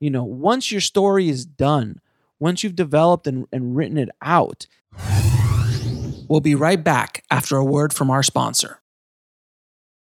You 0.00 0.10
know, 0.10 0.22
once 0.22 0.70
your 0.70 0.82
story 0.82 1.30
is 1.30 1.46
done, 1.46 1.98
once 2.38 2.62
you've 2.62 2.76
developed 2.76 3.26
and, 3.26 3.46
and 3.50 3.74
written 3.74 3.96
it 3.96 4.10
out, 4.20 4.66
we'll 6.28 6.42
be 6.42 6.54
right 6.54 6.84
back 6.84 7.24
after 7.30 7.56
a 7.56 7.64
word 7.64 7.94
from 7.94 8.10
our 8.10 8.22
sponsor. 8.22 8.82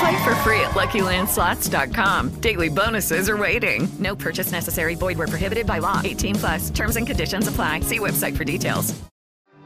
Play 0.00 0.24
for 0.24 0.34
free 0.36 0.60
at 0.60 0.72
LuckyLandSlots.com. 0.72 2.40
Daily 2.40 2.68
bonuses 2.68 3.28
are 3.28 3.36
waiting. 3.36 3.88
No 3.98 4.14
purchase 4.14 4.52
necessary. 4.52 4.94
Void 4.94 5.18
where 5.18 5.28
prohibited 5.28 5.66
by 5.66 5.78
law. 5.78 6.00
18 6.04 6.34
plus. 6.34 6.70
Terms 6.70 6.96
and 6.96 7.06
conditions 7.06 7.48
apply. 7.48 7.80
See 7.80 7.98
website 7.98 8.36
for 8.36 8.44
details. 8.44 8.94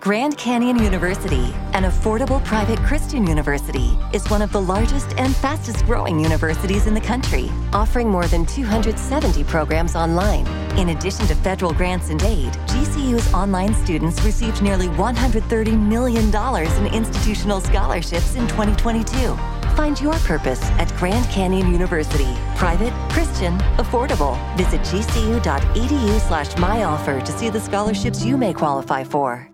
Grand 0.00 0.38
Canyon 0.38 0.82
University, 0.82 1.52
an 1.74 1.84
affordable 1.84 2.42
private 2.46 2.78
Christian 2.78 3.26
university, 3.26 3.90
is 4.14 4.26
one 4.30 4.40
of 4.40 4.50
the 4.50 4.60
largest 4.60 5.12
and 5.18 5.36
fastest 5.36 5.84
growing 5.84 6.18
universities 6.18 6.86
in 6.86 6.94
the 6.94 7.00
country, 7.02 7.50
offering 7.74 8.08
more 8.08 8.26
than 8.26 8.46
270 8.46 9.44
programs 9.44 9.94
online. 9.94 10.46
In 10.78 10.88
addition 10.88 11.26
to 11.26 11.34
federal 11.34 11.74
grants 11.74 12.08
and 12.08 12.22
aid, 12.22 12.50
GCU's 12.66 13.30
online 13.34 13.74
students 13.74 14.22
received 14.22 14.62
nearly 14.62 14.88
$130 14.88 15.78
million 15.78 16.34
in 16.34 16.94
institutional 16.94 17.60
scholarships 17.60 18.36
in 18.36 18.48
2022. 18.48 19.59
Find 19.76 20.00
your 20.00 20.14
purpose 20.20 20.62
at 20.78 20.94
Grand 20.96 21.26
Canyon 21.30 21.70
University. 21.72 22.28
Private, 22.56 22.92
Christian, 23.10 23.58
affordable. 23.78 24.36
Visit 24.56 24.80
gcu.edu 24.82 26.20
slash 26.28 26.48
myoffer 26.54 27.24
to 27.24 27.32
see 27.32 27.50
the 27.50 27.60
scholarships 27.60 28.24
you 28.24 28.36
may 28.36 28.52
qualify 28.52 29.04
for. 29.04 29.50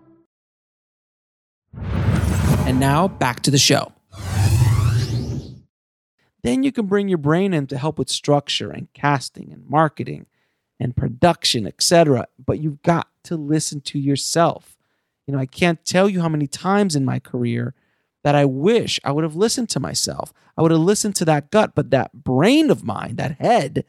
And 2.66 2.80
now 2.80 3.08
back 3.08 3.40
to 3.42 3.50
the 3.50 3.58
show. 3.58 3.92
Then 6.42 6.62
you 6.62 6.70
can 6.70 6.86
bring 6.86 7.08
your 7.08 7.18
brain 7.18 7.52
in 7.52 7.66
to 7.68 7.76
help 7.76 7.98
with 7.98 8.08
structure 8.08 8.70
and 8.70 8.92
casting 8.92 9.52
and 9.52 9.68
marketing 9.68 10.26
and 10.78 10.96
production, 10.96 11.66
etc. 11.66 12.28
But 12.44 12.60
you've 12.60 12.82
got 12.82 13.08
to 13.24 13.36
listen 13.36 13.80
to 13.82 13.98
yourself. 13.98 14.76
You 15.26 15.34
know, 15.34 15.40
I 15.40 15.46
can't 15.46 15.84
tell 15.84 16.08
you 16.08 16.20
how 16.20 16.28
many 16.28 16.46
times 16.46 16.94
in 16.94 17.04
my 17.04 17.18
career 17.18 17.74
that 18.26 18.34
I 18.34 18.44
wish 18.44 18.98
I 19.04 19.12
would 19.12 19.22
have 19.22 19.36
listened 19.36 19.68
to 19.68 19.78
myself. 19.78 20.32
I 20.58 20.62
would 20.62 20.72
have 20.72 20.80
listened 20.80 21.14
to 21.14 21.24
that 21.26 21.52
gut, 21.52 21.76
but 21.76 21.90
that 21.90 22.12
brain 22.12 22.72
of 22.72 22.82
mine, 22.82 23.14
that 23.14 23.38
head, 23.38 23.84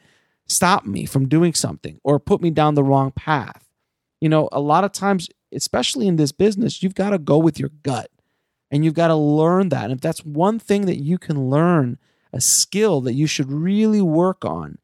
stopped 0.45 0.85
me 0.85 1.07
from 1.07 1.27
doing 1.27 1.55
something 1.55 1.99
or 2.03 2.19
put 2.19 2.39
me 2.39 2.51
down 2.51 2.75
the 2.75 2.83
wrong 2.83 3.09
path. 3.09 3.67
You 4.21 4.29
know, 4.29 4.47
a 4.51 4.59
lot 4.59 4.83
of 4.83 4.91
times, 4.91 5.27
especially 5.51 6.05
in 6.05 6.17
this 6.17 6.31
business, 6.31 6.83
you've 6.83 6.93
got 6.93 7.09
to 7.09 7.17
go 7.17 7.39
with 7.39 7.59
your 7.59 7.71
gut 7.81 8.11
and 8.69 8.85
you've 8.85 8.93
got 8.93 9.07
to 9.07 9.15
learn 9.15 9.69
that. 9.69 9.85
And 9.85 9.93
if 9.93 10.01
that's 10.01 10.23
one 10.23 10.59
thing 10.59 10.85
that 10.85 11.01
you 11.01 11.17
can 11.17 11.49
learn, 11.49 11.97
a 12.31 12.39
skill 12.39 13.01
that 13.01 13.15
you 13.15 13.25
should 13.25 13.51
really 13.51 14.03
work 14.03 14.45
on, 14.45 14.77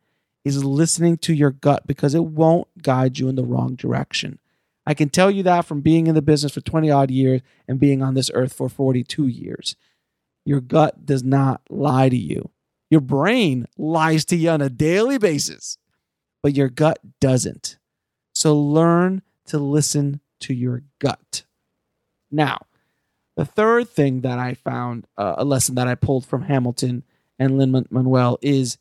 is 0.43 0.63
listening 0.63 1.17
to 1.17 1.31
your 1.31 1.51
gut 1.51 1.85
because 1.85 2.15
it 2.15 2.25
won't 2.25 2.81
guide 2.81 3.19
you 3.19 3.29
in 3.29 3.35
the 3.35 3.45
wrong 3.45 3.75
direction. 3.75 4.39
I 4.85 4.93
can 4.93 5.09
tell 5.09 5.31
you 5.31 5.43
that 5.43 5.65
from 5.65 5.81
being 5.81 6.07
in 6.07 6.15
the 6.15 6.21
business 6.21 6.53
for 6.53 6.61
20 6.61 6.91
odd 6.91 7.09
years 7.09 7.41
and 7.67 7.79
being 7.79 8.01
on 8.01 8.13
this 8.13 8.29
earth 8.33 8.53
for 8.53 8.69
42 8.69 9.27
years. 9.27 9.75
Your 10.45 10.59
gut 10.59 11.05
does 11.05 11.23
not 11.23 11.61
lie 11.69 12.09
to 12.09 12.17
you. 12.17 12.49
Your 12.89 13.01
brain 13.01 13.67
lies 13.77 14.25
to 14.25 14.35
you 14.35 14.49
on 14.49 14.61
a 14.61 14.69
daily 14.69 15.17
basis, 15.17 15.77
but 16.41 16.53
your 16.53 16.69
gut 16.69 16.99
doesn't. 17.21 17.77
So 18.33 18.59
learn 18.59 19.21
to 19.47 19.57
listen 19.57 20.19
to 20.41 20.53
your 20.53 20.83
gut. 20.99 21.43
Now, 22.29 22.65
the 23.35 23.45
third 23.45 23.89
thing 23.89 24.21
that 24.21 24.37
I 24.37 24.53
found, 24.53 25.07
uh, 25.17 25.35
a 25.37 25.45
lesson 25.45 25.75
that 25.75 25.87
I 25.87 25.95
pulled 25.95 26.25
from 26.25 26.43
Hamilton 26.43 27.03
and 27.39 27.57
Lin 27.57 27.85
Manuel 27.89 28.37
is 28.41 28.77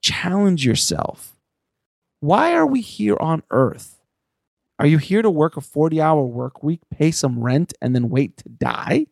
challenge 0.00 0.64
yourself. 0.64 1.36
Why 2.20 2.54
are 2.54 2.66
we 2.66 2.80
here 2.80 3.16
on 3.18 3.42
earth? 3.50 3.99
Are 4.80 4.86
you 4.86 4.96
here 4.96 5.20
to 5.20 5.28
work 5.28 5.58
a 5.58 5.60
40 5.60 6.00
hour 6.00 6.24
work 6.24 6.62
week, 6.62 6.80
pay 6.90 7.10
some 7.10 7.40
rent, 7.40 7.74
and 7.82 7.94
then 7.94 8.08
wait 8.08 8.38
to 8.38 8.48
die? 8.48 9.08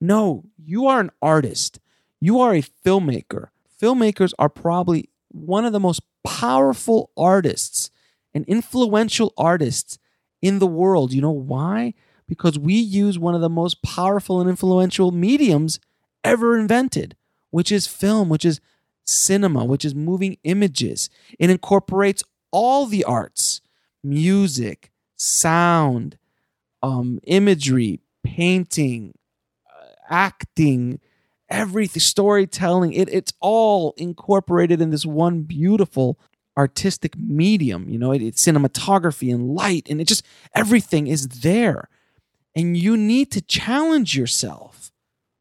No, 0.00 0.44
you 0.56 0.86
are 0.86 1.00
an 1.00 1.10
artist. 1.20 1.78
You 2.18 2.40
are 2.40 2.54
a 2.54 2.62
filmmaker. 2.62 3.48
Filmmakers 3.80 4.32
are 4.38 4.48
probably 4.48 5.10
one 5.28 5.66
of 5.66 5.74
the 5.74 5.80
most 5.80 6.00
powerful 6.24 7.10
artists 7.14 7.90
and 8.32 8.46
influential 8.46 9.34
artists 9.36 9.98
in 10.40 10.60
the 10.60 10.66
world. 10.66 11.12
You 11.12 11.20
know 11.20 11.30
why? 11.30 11.92
Because 12.26 12.58
we 12.58 12.72
use 12.72 13.18
one 13.18 13.34
of 13.34 13.42
the 13.42 13.50
most 13.50 13.82
powerful 13.82 14.40
and 14.40 14.48
influential 14.48 15.10
mediums 15.10 15.78
ever 16.24 16.58
invented, 16.58 17.16
which 17.50 17.70
is 17.70 17.86
film, 17.86 18.30
which 18.30 18.46
is 18.46 18.62
cinema, 19.04 19.62
which 19.62 19.84
is 19.84 19.94
moving 19.94 20.38
images. 20.44 21.10
It 21.38 21.50
incorporates 21.50 22.24
all 22.50 22.86
the 22.86 23.04
arts 23.04 23.60
music, 24.06 24.90
sound, 25.16 26.18
um, 26.82 27.18
imagery, 27.24 28.00
painting, 28.22 29.14
uh, 29.68 29.88
acting, 30.08 31.00
everything, 31.48 32.00
storytelling. 32.00 32.92
It, 32.92 33.08
it's 33.08 33.32
all 33.40 33.94
incorporated 33.96 34.80
in 34.80 34.90
this 34.90 35.06
one 35.06 35.42
beautiful 35.42 36.18
artistic 36.56 37.16
medium. 37.18 37.88
You 37.88 37.98
know, 37.98 38.12
it, 38.12 38.22
it's 38.22 38.44
cinematography 38.44 39.32
and 39.32 39.54
light, 39.54 39.88
and 39.90 40.00
it 40.00 40.08
just 40.08 40.24
everything 40.54 41.06
is 41.06 41.28
there. 41.28 41.88
And 42.54 42.76
you 42.76 42.96
need 42.96 43.30
to 43.32 43.42
challenge 43.42 44.16
yourself 44.16 44.90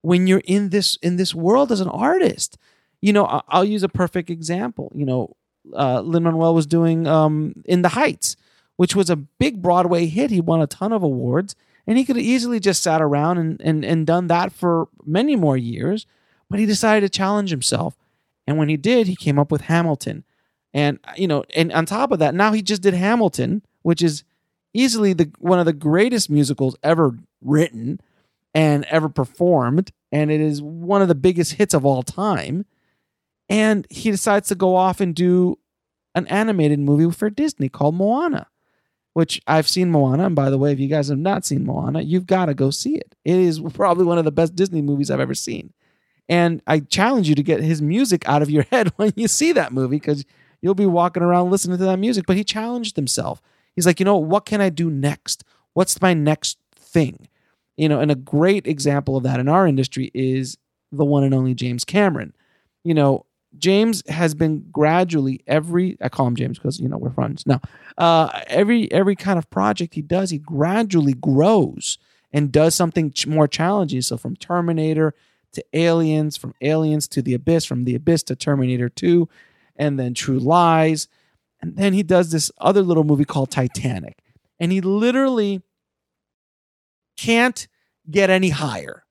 when 0.01 0.27
you're 0.27 0.41
in 0.45 0.69
this 0.69 0.97
in 1.01 1.15
this 1.15 1.33
world 1.33 1.71
as 1.71 1.79
an 1.81 1.87
artist. 1.87 2.57
You 3.01 3.13
know, 3.13 3.41
I'll 3.47 3.65
use 3.65 3.83
a 3.83 3.89
perfect 3.89 4.29
example. 4.29 4.91
You 4.95 5.05
know, 5.05 5.35
uh, 5.73 6.01
Lin 6.01 6.23
Manuel 6.23 6.53
was 6.53 6.65
doing 6.65 7.07
um, 7.07 7.63
In 7.65 7.81
the 7.81 7.89
Heights, 7.89 8.35
which 8.77 8.95
was 8.95 9.09
a 9.09 9.15
big 9.15 9.61
Broadway 9.61 10.07
hit. 10.07 10.31
He 10.31 10.41
won 10.41 10.61
a 10.61 10.67
ton 10.67 10.91
of 10.93 11.03
awards, 11.03 11.55
and 11.87 11.97
he 11.97 12.05
could 12.05 12.15
have 12.15 12.25
easily 12.25 12.59
just 12.59 12.83
sat 12.83 13.01
around 13.01 13.37
and, 13.37 13.61
and, 13.61 13.85
and 13.85 14.07
done 14.07 14.27
that 14.27 14.51
for 14.51 14.87
many 15.05 15.35
more 15.35 15.57
years. 15.57 16.05
But 16.49 16.59
he 16.59 16.65
decided 16.65 17.01
to 17.01 17.17
challenge 17.17 17.49
himself 17.49 17.97
And 18.47 18.57
when 18.57 18.69
he 18.69 18.77
did, 18.77 19.07
he 19.07 19.15
came 19.15 19.39
up 19.39 19.51
with 19.51 19.61
Hamilton. 19.61 20.23
And 20.73 20.99
you 21.15 21.27
know, 21.27 21.43
and 21.55 21.71
on 21.71 21.85
top 21.85 22.11
of 22.11 22.19
that, 22.19 22.35
now 22.35 22.51
he 22.51 22.61
just 22.61 22.81
did 22.81 22.93
Hamilton, 22.93 23.61
which 23.81 24.01
is 24.01 24.23
easily 24.73 25.13
the 25.13 25.31
one 25.39 25.59
of 25.59 25.65
the 25.65 25.73
greatest 25.73 26.29
musicals 26.29 26.75
ever 26.83 27.17
written 27.41 27.99
and 28.53 28.85
ever 28.85 29.09
performed, 29.09 29.91
and 30.11 30.31
it 30.31 30.41
is 30.41 30.61
one 30.61 31.01
of 31.01 31.07
the 31.07 31.15
biggest 31.15 31.53
hits 31.53 31.73
of 31.73 31.85
all 31.85 32.03
time. 32.03 32.65
And 33.49 33.85
he 33.89 34.11
decides 34.11 34.47
to 34.49 34.55
go 34.55 34.75
off 34.75 34.99
and 34.99 35.15
do 35.15 35.59
an 36.15 36.27
animated 36.27 36.79
movie 36.79 37.11
for 37.13 37.29
Disney 37.29 37.69
called 37.69 37.95
Moana, 37.95 38.47
which 39.15 39.41
I've 39.47 39.69
seen 39.69 39.91
Moana. 39.91 40.25
And 40.25 40.35
by 40.35 40.49
the 40.49 40.57
way, 40.57 40.73
if 40.73 40.79
you 40.79 40.89
guys 40.89 41.07
have 41.07 41.17
not 41.17 41.45
seen 41.45 41.65
Moana, 41.65 42.01
you've 42.01 42.27
got 42.27 42.47
to 42.47 42.53
go 42.53 42.69
see 42.69 42.95
it. 42.95 43.15
It 43.23 43.37
is 43.37 43.61
probably 43.73 44.03
one 44.03 44.17
of 44.17 44.25
the 44.25 44.31
best 44.31 44.57
Disney 44.57 44.81
movies 44.81 45.09
I've 45.09 45.21
ever 45.21 45.33
seen. 45.33 45.71
And 46.27 46.61
I 46.67 46.81
challenge 46.81 47.29
you 47.29 47.35
to 47.35 47.41
get 47.41 47.61
his 47.61 47.81
music 47.81 48.27
out 48.27 48.41
of 48.41 48.49
your 48.49 48.63
head 48.71 48.91
when 48.97 49.13
you 49.15 49.29
see 49.29 49.53
that 49.53 49.71
movie 49.71 49.95
because 49.95 50.25
you'll 50.61 50.75
be 50.75 50.85
walking 50.85 51.23
around 51.23 51.49
listening 51.49 51.77
to 51.77 51.85
that 51.85 51.97
music. 51.97 52.25
But 52.27 52.35
he 52.35 52.43
challenged 52.43 52.97
himself. 52.97 53.41
He's 53.73 53.85
like, 53.85 54.01
you 54.01 54.05
know, 54.05 54.17
what 54.17 54.45
can 54.45 54.59
I 54.59 54.67
do 54.67 54.89
next? 54.89 55.45
What's 55.75 56.01
my 56.01 56.13
next 56.13 56.57
thing? 56.75 57.29
You 57.77 57.87
know, 57.87 58.01
and 58.01 58.11
a 58.11 58.15
great 58.15 58.67
example 58.67 59.15
of 59.15 59.23
that 59.23 59.39
in 59.39 59.47
our 59.47 59.65
industry 59.65 60.11
is 60.13 60.57
the 60.91 61.05
one 61.05 61.23
and 61.23 61.33
only 61.33 61.53
James 61.53 61.85
Cameron. 61.85 62.33
You 62.83 62.95
know, 62.95 63.25
James 63.57 64.03
has 64.09 64.33
been 64.33 64.65
gradually 64.71 65.41
every 65.47 65.97
I 66.01 66.09
call 66.09 66.27
him 66.27 66.35
James 66.35 66.57
because 66.57 66.79
you 66.79 66.87
know 66.87 66.97
we're 66.97 67.11
friends. 67.11 67.45
now. 67.45 67.61
uh, 67.97 68.41
every 68.47 68.91
every 68.91 69.15
kind 69.15 69.37
of 69.37 69.49
project 69.49 69.93
he 69.95 70.01
does, 70.01 70.29
he 70.29 70.37
gradually 70.37 71.13
grows 71.13 71.97
and 72.31 72.51
does 72.51 72.75
something 72.75 73.11
ch- 73.11 73.27
more 73.27 73.47
challenging. 73.47 74.01
So 74.01 74.17
from 74.17 74.35
Terminator 74.35 75.13
to 75.53 75.63
Aliens, 75.73 76.35
from 76.37 76.53
Aliens 76.61 77.07
to 77.09 77.21
The 77.21 77.33
Abyss, 77.33 77.65
from 77.65 77.85
The 77.85 77.95
Abyss 77.95 78.23
to 78.23 78.35
Terminator 78.35 78.89
Two, 78.89 79.29
and 79.75 79.99
then 79.99 80.13
True 80.13 80.39
Lies, 80.39 81.07
and 81.61 81.77
then 81.77 81.93
he 81.93 82.03
does 82.03 82.31
this 82.31 82.51
other 82.59 82.81
little 82.81 83.03
movie 83.05 83.25
called 83.25 83.51
Titanic, 83.51 84.19
and 84.59 84.71
he 84.71 84.81
literally 84.81 85.61
can't 87.17 87.67
get 88.09 88.29
any 88.29 88.49
higher. 88.49 89.03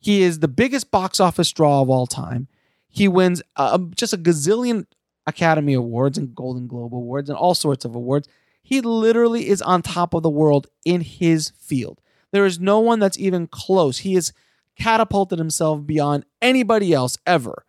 He 0.00 0.22
is 0.22 0.40
the 0.40 0.48
biggest 0.48 0.90
box 0.90 1.20
office 1.20 1.52
draw 1.52 1.82
of 1.82 1.90
all 1.90 2.06
time. 2.06 2.48
He 2.92 3.08
wins 3.08 3.42
uh, 3.56 3.78
just 3.96 4.12
a 4.12 4.18
gazillion 4.18 4.86
Academy 5.26 5.72
Awards 5.72 6.18
and 6.18 6.34
Golden 6.34 6.66
Globe 6.66 6.94
Awards 6.94 7.28
and 7.30 7.38
all 7.38 7.54
sorts 7.54 7.84
of 7.84 7.94
awards. 7.94 8.28
He 8.62 8.80
literally 8.80 9.48
is 9.48 9.62
on 9.62 9.82
top 9.82 10.14
of 10.14 10.22
the 10.22 10.30
world 10.30 10.68
in 10.84 11.00
his 11.00 11.52
field. 11.58 12.00
There 12.32 12.46
is 12.46 12.60
no 12.60 12.80
one 12.80 12.98
that's 12.98 13.18
even 13.18 13.46
close. 13.46 13.98
He 13.98 14.14
has 14.14 14.32
catapulted 14.76 15.38
himself 15.38 15.84
beyond 15.86 16.26
anybody 16.40 16.92
else 16.92 17.18
ever. 17.26 17.64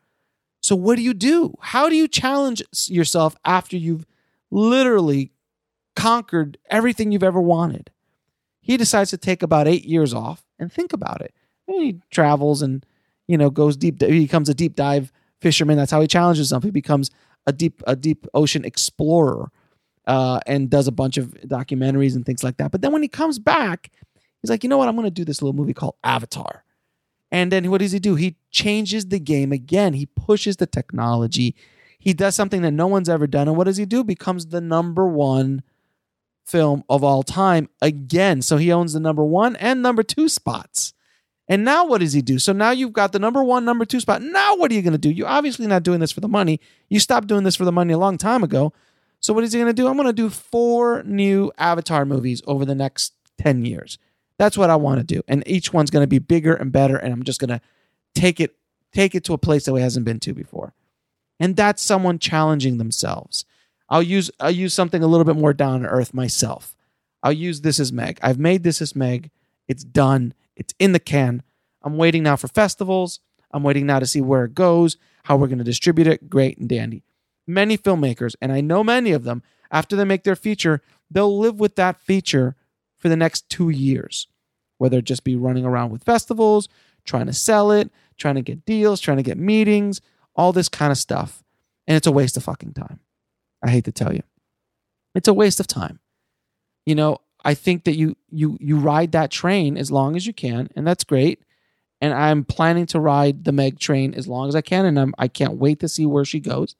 So, 0.62 0.76
what 0.76 0.96
do 0.96 1.02
you 1.02 1.14
do? 1.14 1.56
How 1.60 1.90
do 1.90 1.96
you 1.96 2.08
challenge 2.08 2.62
yourself 2.88 3.36
after 3.44 3.76
you've 3.76 4.06
literally 4.52 5.32
conquered 5.96 6.58
everything 6.70 7.12
you've 7.12 7.24
ever 7.24 7.42
wanted? 7.42 7.92
He 8.62 8.78
decides 8.78 9.10
to 9.10 9.18
take 9.18 9.44
about 9.44 9.68
eight 9.68 9.86
years 9.86 10.14
off 10.14 10.46
and 10.58 10.72
think 10.72 10.94
about 10.94 11.22
it. 11.22 11.34
And 11.68 11.84
he 11.84 12.00
travels 12.12 12.62
and 12.62 12.86
you 13.28 13.38
know 13.38 13.50
goes 13.50 13.78
deep. 13.78 14.02
He 14.02 14.20
becomes 14.20 14.50
a 14.50 14.54
deep 14.54 14.76
dive 14.76 15.12
fisherman. 15.42 15.78
That's 15.78 15.92
how 15.92 16.02
he 16.02 16.08
challenges 16.08 16.50
himself. 16.50 16.64
He 16.64 16.72
becomes 16.72 17.12
a 17.46 17.52
deep 17.52 17.82
a 17.88 17.96
deep 17.96 18.26
ocean 18.34 18.66
explorer 18.66 19.52
uh, 20.08 20.40
and 20.46 20.70
does 20.70 20.88
a 20.88 20.92
bunch 20.92 21.18
of 21.18 21.34
documentaries 21.46 22.16
and 22.16 22.26
things 22.26 22.44
like 22.44 22.58
that. 22.58 22.72
But 22.72 22.82
then 22.82 22.92
when 22.92 23.02
he 23.02 23.08
comes 23.08 23.40
back, 23.40 23.92
he's 24.42 24.50
like, 24.50 24.64
you 24.64 24.70
know 24.70 24.78
what? 24.78 24.88
I'm 24.88 24.96
going 24.96 25.06
to 25.06 25.12
do 25.12 25.26
this 25.26 25.42
little 25.42 25.56
movie 25.56 25.74
called 25.74 25.96
Avatar. 26.04 26.64
And 27.32 27.52
then 27.52 27.70
what 27.72 27.80
does 27.82 27.92
he 27.92 28.00
do? 28.00 28.16
He 28.16 28.36
changes 28.52 29.08
the 29.08 29.20
game 29.20 29.52
again. 29.52 29.94
He 29.94 30.06
pushes 30.06 30.58
the 30.58 30.68
technology. 30.68 31.56
He 31.98 32.14
does 32.14 32.36
something 32.36 32.62
that 32.62 32.72
no 32.72 32.86
one's 32.86 33.10
ever 33.10 33.28
done. 33.28 33.48
And 33.48 33.58
what 33.58 33.64
does 33.64 33.78
he 33.78 33.86
do? 33.86 34.04
Becomes 34.04 34.48
the 34.48 34.62
number 34.62 35.08
one 35.08 35.64
film 36.46 36.84
of 36.90 37.04
all 37.04 37.24
time 37.24 37.70
again. 37.82 38.42
So 38.42 38.58
he 38.58 38.72
owns 38.72 38.94
the 38.94 39.00
number 39.00 39.24
one 39.24 39.56
and 39.56 39.82
number 39.82 40.04
two 40.04 40.30
spots. 40.30 40.93
And 41.48 41.66
now 41.66 41.86
what 41.86 42.00
does 42.00 42.14
he 42.14 42.22
do? 42.22 42.40
So 42.40 42.54
now 42.54 42.72
you've 42.72 42.94
got 42.94 43.12
the 43.12 43.20
number 43.20 43.44
one, 43.44 43.66
number 43.66 43.86
two 43.86 44.00
spot. 44.00 44.22
Now 44.22 44.56
what 44.56 44.72
are 44.72 44.74
you 44.74 44.82
going 44.82 44.94
to 44.94 44.98
do? 44.98 45.10
You're 45.10 45.28
obviously 45.28 45.68
not 45.68 45.84
doing 45.84 46.00
this 46.00 46.12
for 46.12 46.22
the 46.22 46.28
money. 46.28 46.60
You 46.90 47.00
stopped 47.00 47.28
doing 47.28 47.44
this 47.44 47.56
for 47.56 47.66
the 47.66 47.72
money 47.72 47.94
a 47.94 47.98
long 47.98 48.18
time 48.18 48.44
ago. 48.44 48.72
So 49.20 49.34
what 49.34 49.44
is 49.44 49.54
he 49.54 49.60
going 49.60 49.74
to 49.74 49.82
do? 49.82 49.88
I'm 49.88 49.96
going 49.96 50.08
to 50.08 50.14
do 50.14 50.30
four 50.30 51.04
new 51.04 51.52
Avatar 51.58 52.06
movies 52.06 52.42
over 52.48 52.66
the 52.66 52.76
next 52.76 53.14
10 53.40 53.66
years. 53.66 53.98
That's 54.38 54.58
what 54.58 54.70
I 54.70 54.76
want 54.76 55.00
to 55.00 55.04
do. 55.04 55.22
And 55.28 55.44
each 55.46 55.74
one's 55.74 55.92
going 55.92 56.04
to 56.04 56.08
be 56.08 56.20
bigger 56.20 56.54
and 56.54 56.72
better. 56.72 56.98
And 56.98 57.14
I'm 57.14 57.24
just 57.24 57.40
going 57.40 57.50
to 57.50 57.62
take 58.16 58.40
it, 58.40 58.56
take 58.94 59.16
it 59.16 59.24
to 59.26 59.34
a 59.34 59.38
place 59.38 59.66
that 59.66 59.76
it 59.76 59.82
hasn't 59.82 60.06
been 60.06 60.20
to 60.22 60.34
before. 60.34 60.74
And 61.40 61.56
that's 61.56 61.82
someone 61.82 62.20
challenging 62.20 62.78
themselves. 62.78 63.46
I'll 63.90 64.04
use 64.04 64.32
I'll 64.40 64.52
use 64.52 64.74
something 64.74 65.04
a 65.04 65.08
little 65.08 65.26
bit 65.26 65.36
more 65.36 65.54
down 65.54 65.82
to 65.82 65.88
earth 65.88 66.14
myself. 66.14 66.76
I'll 67.22 67.32
use 67.32 67.62
This 67.62 67.80
Is 67.80 67.94
Meg. 67.94 68.20
I've 68.22 68.40
made 68.40 68.64
This 68.64 68.82
Is 68.82 68.96
Meg. 68.96 69.30
It's 69.68 69.84
done. 69.84 70.34
It's 70.56 70.74
in 70.80 70.92
the 70.92 71.00
can. 71.00 71.44
I'm 71.82 71.98
waiting 71.98 72.24
now 72.24 72.36
for 72.36 72.48
festivals. 72.48 73.20
I'm 73.52 73.64
waiting 73.64 73.86
now 73.86 74.00
to 74.00 74.06
see 74.06 74.22
where 74.22 74.46
it 74.46 74.56
goes, 74.56 74.98
how 75.24 75.36
we're 75.38 75.48
going 75.48 75.60
to 75.60 75.64
distribute 75.64 76.08
it. 76.08 76.30
Great 76.30 76.58
and 76.58 76.68
dandy. 76.68 77.04
Many 77.46 77.78
filmmakers, 77.78 78.36
and 78.42 78.52
I 78.52 78.62
know 78.62 78.84
many 78.84 79.12
of 79.12 79.24
them, 79.24 79.44
after 79.70 79.96
they 79.96 80.06
make 80.06 80.24
their 80.24 80.36
feature, 80.36 80.82
they'll 81.12 81.38
live 81.38 81.60
with 81.60 81.76
that 81.76 82.00
feature 82.00 82.56
for 82.98 83.10
the 83.10 83.18
next 83.18 83.50
two 83.50 83.70
years, 83.70 84.28
whether 84.78 85.00
it 85.00 85.06
just 85.06 85.24
be 85.24 85.36
running 85.36 85.66
around 85.66 85.92
with 85.92 86.04
festivals, 86.04 86.70
trying 87.04 87.26
to 87.26 87.34
sell 87.34 87.72
it, 87.72 87.92
trying 88.18 88.36
to 88.36 88.42
get 88.42 88.66
deals, 88.66 89.02
trying 89.02 89.18
to 89.18 89.24
get 89.24 89.38
meetings, 89.38 90.00
all 90.36 90.54
this 90.54 90.70
kind 90.70 90.92
of 90.92 90.98
stuff. 90.98 91.44
And 91.86 91.98
it's 91.98 92.08
a 92.08 92.12
waste 92.12 92.38
of 92.38 92.44
fucking 92.44 92.74
time. 92.74 93.00
I 93.62 93.70
hate 93.70 93.86
to 93.86 93.92
tell 93.92 94.14
you. 94.14 94.24
It's 95.16 95.28
a 95.28 95.34
waste 95.34 95.60
of 95.60 95.68
time. 95.68 96.00
You 96.86 96.96
know, 96.96 97.18
I 97.44 97.54
think 97.54 97.84
that 97.84 97.96
you 97.96 98.16
you 98.30 98.58
you 98.60 98.78
ride 98.78 99.12
that 99.12 99.32
train 99.32 99.78
as 99.78 99.92
long 99.92 100.16
as 100.16 100.26
you 100.26 100.34
can, 100.34 100.70
and 100.76 100.88
that's 100.88 101.04
great. 101.04 101.42
And 102.02 102.14
I'm 102.14 102.44
planning 102.44 102.86
to 102.88 103.00
ride 103.00 103.46
the 103.46 103.52
Meg 103.52 103.80
train 103.80 104.14
as 104.14 104.28
long 104.28 104.50
as 104.50 104.56
I 104.56 104.62
can, 104.62 104.86
and 104.86 105.00
I'm 105.00 105.14
I 105.18 105.28
can't 105.28 105.58
wait 105.58 105.80
to 105.82 105.88
see 105.88 106.06
where 106.06 106.26
she 106.26 106.40
goes. 106.40 106.76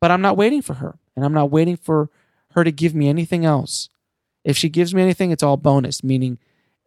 But 0.00 0.10
I'm 0.10 0.22
not 0.22 0.36
waiting 0.36 0.62
for 0.62 0.74
her, 0.74 0.98
and 1.14 1.24
I'm 1.24 1.32
not 1.32 1.50
waiting 1.50 1.76
for 1.76 2.10
her 2.52 2.64
to 2.64 2.72
give 2.72 2.94
me 2.94 3.08
anything 3.08 3.44
else. 3.44 3.88
If 4.44 4.56
she 4.56 4.68
gives 4.68 4.94
me 4.94 5.02
anything, 5.02 5.30
it's 5.30 5.42
all 5.42 5.56
bonus, 5.56 6.02
meaning 6.02 6.38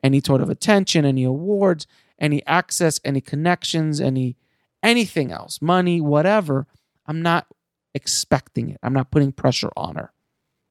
any 0.03 0.21
sort 0.21 0.41
of 0.41 0.49
attention, 0.49 1.05
any 1.05 1.23
awards, 1.23 1.87
any 2.19 2.45
access, 2.45 2.99
any 3.03 3.21
connections, 3.21 4.01
any 4.01 4.35
anything 4.83 5.31
else, 5.31 5.61
money, 5.61 5.99
whatever. 5.99 6.67
I'm 7.07 7.21
not 7.21 7.47
expecting 7.93 8.69
it. 8.69 8.79
I'm 8.83 8.93
not 8.93 9.09
putting 9.09 9.31
pressure 9.31 9.71
on 9.75 9.95
her. 9.95 10.11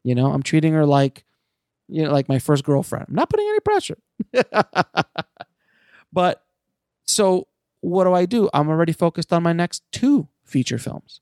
You 0.04 0.14
know, 0.14 0.32
I'm 0.32 0.42
treating 0.42 0.74
her 0.74 0.86
like, 0.86 1.24
you 1.88 2.02
know, 2.02 2.12
like 2.12 2.28
my 2.28 2.38
first 2.38 2.64
girlfriend. 2.64 3.06
I'm 3.08 3.14
not 3.14 3.30
putting 3.30 3.46
any 3.46 3.60
pressure. 3.60 3.98
but 6.12 6.44
so 7.06 7.48
what 7.80 8.04
do 8.04 8.12
I 8.14 8.26
do? 8.26 8.48
I'm 8.54 8.68
already 8.68 8.92
focused 8.92 9.32
on 9.32 9.42
my 9.42 9.52
next 9.52 9.82
two 9.92 10.28
feature 10.44 10.78
films. 10.78 11.20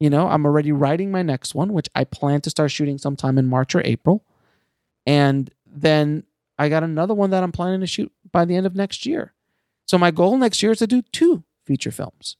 You 0.00 0.10
know, 0.10 0.28
I'm 0.28 0.44
already 0.44 0.72
writing 0.72 1.10
my 1.10 1.22
next 1.22 1.54
one, 1.54 1.72
which 1.72 1.88
I 1.94 2.04
plan 2.04 2.40
to 2.42 2.50
start 2.50 2.70
shooting 2.72 2.98
sometime 2.98 3.38
in 3.38 3.46
March 3.46 3.74
or 3.74 3.82
April. 3.84 4.24
And 5.06 5.50
then 5.66 6.24
I 6.58 6.68
got 6.68 6.82
another 6.82 7.14
one 7.14 7.30
that 7.30 7.42
I'm 7.42 7.52
planning 7.52 7.80
to 7.80 7.86
shoot 7.86 8.12
by 8.32 8.44
the 8.44 8.56
end 8.56 8.66
of 8.66 8.74
next 8.74 9.06
year. 9.06 9.34
So 9.86 9.98
my 9.98 10.10
goal 10.10 10.36
next 10.36 10.62
year 10.62 10.72
is 10.72 10.78
to 10.78 10.86
do 10.86 11.02
two 11.02 11.44
feature 11.64 11.90
films. 11.90 12.36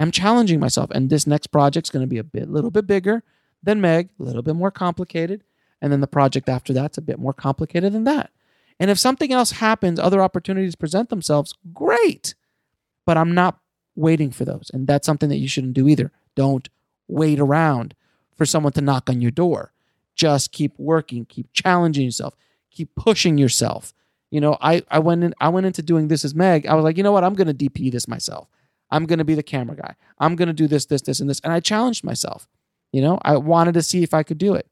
I'm 0.00 0.10
challenging 0.10 0.58
myself, 0.58 0.90
and 0.90 1.10
this 1.10 1.26
next 1.26 1.48
project's 1.48 1.90
going 1.90 2.02
to 2.02 2.08
be 2.08 2.18
a 2.18 2.24
bit, 2.24 2.50
little 2.50 2.70
bit 2.70 2.86
bigger 2.86 3.22
than 3.62 3.80
Meg, 3.80 4.10
a 4.18 4.22
little 4.22 4.42
bit 4.42 4.56
more 4.56 4.70
complicated, 4.70 5.44
and 5.82 5.92
then 5.92 6.00
the 6.00 6.06
project 6.06 6.48
after 6.48 6.72
that's 6.72 6.96
a 6.96 7.02
bit 7.02 7.18
more 7.18 7.34
complicated 7.34 7.92
than 7.92 8.04
that. 8.04 8.30
And 8.80 8.90
if 8.90 8.98
something 8.98 9.32
else 9.32 9.52
happens, 9.52 9.98
other 9.98 10.22
opportunities 10.22 10.76
present 10.76 11.10
themselves, 11.10 11.54
great. 11.74 12.34
But 13.04 13.18
I'm 13.18 13.34
not 13.34 13.58
waiting 13.96 14.30
for 14.30 14.44
those, 14.44 14.70
and 14.72 14.86
that's 14.86 15.04
something 15.04 15.28
that 15.28 15.36
you 15.36 15.48
shouldn't 15.48 15.74
do 15.74 15.88
either. 15.88 16.12
Don't 16.36 16.68
wait 17.08 17.38
around 17.38 17.94
for 18.36 18.46
someone 18.46 18.72
to 18.72 18.80
knock 18.80 19.10
on 19.10 19.20
your 19.20 19.32
door. 19.32 19.72
Just 20.14 20.52
keep 20.52 20.78
working, 20.78 21.24
keep 21.24 21.52
challenging 21.52 22.04
yourself, 22.04 22.34
keep 22.70 22.94
pushing 22.94 23.36
yourself. 23.36 23.92
You 24.30 24.40
know, 24.40 24.56
I, 24.60 24.82
I 24.90 24.98
went 25.00 25.24
in 25.24 25.34
I 25.40 25.48
went 25.48 25.66
into 25.66 25.82
doing 25.82 26.08
this 26.08 26.24
as 26.24 26.34
Meg. 26.34 26.66
I 26.66 26.74
was 26.74 26.84
like, 26.84 26.96
you 26.96 27.02
know 27.02 27.12
what? 27.12 27.24
I'm 27.24 27.34
gonna 27.34 27.52
DP 27.52 27.92
this 27.92 28.08
myself. 28.08 28.48
I'm 28.90 29.04
gonna 29.06 29.24
be 29.24 29.34
the 29.34 29.42
camera 29.42 29.76
guy. 29.76 29.94
I'm 30.18 30.36
gonna 30.36 30.52
do 30.52 30.68
this, 30.68 30.86
this, 30.86 31.02
this, 31.02 31.20
and 31.20 31.28
this. 31.28 31.40
And 31.40 31.52
I 31.52 31.60
challenged 31.60 32.04
myself. 32.04 32.48
You 32.92 33.02
know, 33.02 33.18
I 33.22 33.36
wanted 33.36 33.74
to 33.74 33.82
see 33.82 34.02
if 34.02 34.14
I 34.14 34.22
could 34.22 34.38
do 34.38 34.54
it. 34.54 34.66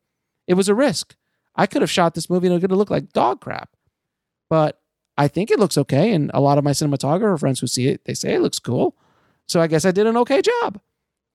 It 0.50 0.54
was 0.54 0.68
a 0.68 0.74
risk. 0.74 1.14
I 1.54 1.66
could 1.66 1.80
have 1.80 1.90
shot 1.90 2.14
this 2.14 2.28
movie 2.28 2.48
and 2.48 2.56
it 2.56 2.60
could 2.60 2.72
have 2.72 2.78
looked 2.78 2.90
like 2.90 3.12
dog 3.12 3.40
crap. 3.40 3.70
But 4.48 4.80
I 5.16 5.28
think 5.28 5.52
it 5.52 5.60
looks 5.60 5.78
okay. 5.78 6.12
And 6.12 6.28
a 6.34 6.40
lot 6.40 6.58
of 6.58 6.64
my 6.64 6.72
cinematographer 6.72 7.38
friends 7.38 7.60
who 7.60 7.68
see 7.68 7.86
it, 7.86 8.04
they 8.04 8.14
say 8.14 8.34
it 8.34 8.40
looks 8.40 8.58
cool. 8.58 8.96
So 9.46 9.60
I 9.60 9.68
guess 9.68 9.84
I 9.84 9.92
did 9.92 10.08
an 10.08 10.16
okay 10.16 10.42
job. 10.42 10.80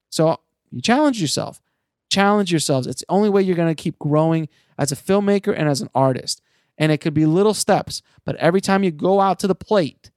So 0.10 0.42
you 0.70 0.82
challenge 0.82 1.22
yourself. 1.22 1.62
Challenge 2.10 2.52
yourselves. 2.52 2.88
It's 2.88 3.04
the 3.04 3.12
only 3.12 3.30
way 3.30 3.42
you're 3.42 3.56
going 3.56 3.74
to 3.74 3.82
keep 3.82 3.98
growing 4.00 4.50
as 4.78 4.92
a 4.92 4.98
filmmaker 4.98 5.58
and 5.58 5.70
as 5.70 5.80
an 5.80 5.90
artist. 5.96 6.42
And 6.78 6.92
it 6.92 6.98
could 6.98 7.14
be 7.14 7.26
little 7.26 7.54
steps, 7.54 8.02
but 8.26 8.36
every 8.36 8.60
time 8.60 8.84
you 8.84 8.92
go 8.92 9.22
out 9.22 9.40
to 9.40 9.48
the 9.48 9.56
plate 9.56 10.12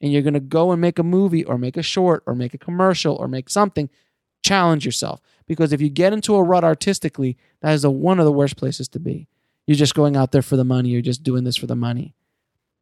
and 0.00 0.12
you're 0.12 0.22
going 0.22 0.34
to 0.34 0.38
go 0.38 0.70
and 0.70 0.80
make 0.80 1.00
a 1.00 1.02
movie 1.02 1.44
or 1.44 1.58
make 1.58 1.76
a 1.76 1.82
short 1.82 2.22
or 2.24 2.36
make 2.36 2.54
a 2.54 2.58
commercial 2.58 3.16
or 3.16 3.26
make 3.26 3.50
something, 3.50 3.90
challenge 4.44 4.86
yourself 4.86 5.20
because 5.46 5.72
if 5.72 5.80
you 5.80 5.88
get 5.88 6.12
into 6.12 6.34
a 6.34 6.42
rut 6.42 6.64
artistically, 6.64 7.36
that 7.60 7.72
is 7.72 7.86
one 7.86 8.18
of 8.18 8.24
the 8.24 8.32
worst 8.32 8.56
places 8.56 8.88
to 8.88 9.00
be. 9.00 9.28
You're 9.66 9.76
just 9.76 9.94
going 9.94 10.16
out 10.16 10.32
there 10.32 10.42
for 10.42 10.56
the 10.56 10.64
money. 10.64 10.90
You're 10.90 11.02
just 11.02 11.22
doing 11.22 11.44
this 11.44 11.56
for 11.56 11.66
the 11.66 11.76
money. 11.76 12.14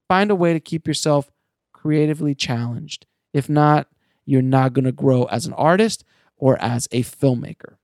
Find 0.09 0.31
a 0.31 0.35
way 0.37 0.53
to 0.53 0.61
keep 0.61 0.87
yourself 0.87 1.31
creatively 1.73 2.35
challenged. 2.35 3.07
If 3.33 3.49
not, 3.49 3.89
you're 4.25 4.43
not 4.43 4.73
going 4.73 4.85
to 4.85 4.93
grow 4.93 5.25
as 5.25 5.47
an 5.47 5.53
artist 5.55 6.05
or 6.37 6.61
as 6.61 6.89
a 6.93 7.03
filmmaker. 7.03 7.77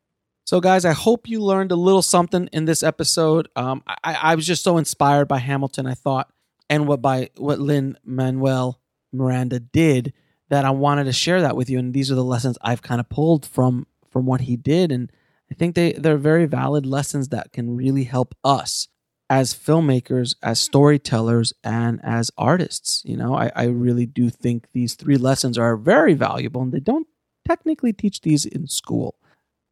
So, 0.45 0.61
guys, 0.61 0.85
I 0.85 0.93
hope 0.93 1.29
you 1.29 1.43
learned 1.43 1.73
a 1.73 1.77
little 1.77 2.01
something 2.01 2.49
in 2.53 2.65
this 2.65 2.83
episode. 2.83 3.49
Um, 3.55 3.83
I, 3.87 4.15
I 4.15 4.35
was 4.35 4.47
just 4.47 4.63
so 4.63 4.79
inspired 4.79 5.29
by 5.29 5.39
Hamilton. 5.39 5.87
I 5.87 5.95
thought, 5.95 6.33
and 6.71 6.89
what 6.89 7.03
by 7.03 7.31
what 7.37 7.59
Lin 7.59 7.99
Manuel 8.05 8.81
Miranda 9.13 9.61
did, 9.61 10.15
that 10.49 10.65
I 10.65 10.71
wanted 10.71 11.05
to 11.05 11.13
share 11.13 11.43
that 11.43 11.57
with 11.57 11.69
you. 11.69 11.79
And 11.79 11.93
these 11.93 12.11
are 12.11 12.15
the 12.15 12.25
lessons 12.25 12.57
I've 12.63 12.81
kind 12.81 12.99
of 12.99 13.09
pulled 13.11 13.45
from 13.45 13.87
from 14.11 14.27
what 14.27 14.43
he 14.43 14.57
did, 14.57 14.93
and 14.93 15.11
I 15.51 15.55
think 15.55 15.75
they 15.75 15.93
they're 15.93 16.19
very 16.19 16.47
valid 16.47 16.87
lessons 16.87 17.29
that 17.29 17.53
can 17.53 17.77
really 17.77 18.05
help 18.05 18.35
us 18.45 18.89
as 19.31 19.53
filmmakers, 19.55 20.35
as 20.43 20.59
storytellers, 20.59 21.53
and 21.63 22.01
as 22.03 22.31
artists. 22.39 23.03
You 23.05 23.17
know, 23.17 23.35
I, 23.35 23.51
I 23.55 23.65
really 23.65 24.07
do 24.07 24.31
think 24.31 24.69
these 24.73 24.95
three 24.95 25.17
lessons 25.17 25.59
are 25.59 25.77
very 25.77 26.15
valuable, 26.15 26.63
and 26.63 26.73
they 26.73 26.81
don't 26.81 27.07
technically 27.47 27.93
teach 27.93 28.21
these 28.23 28.45
in 28.45 28.67
school. 28.67 29.17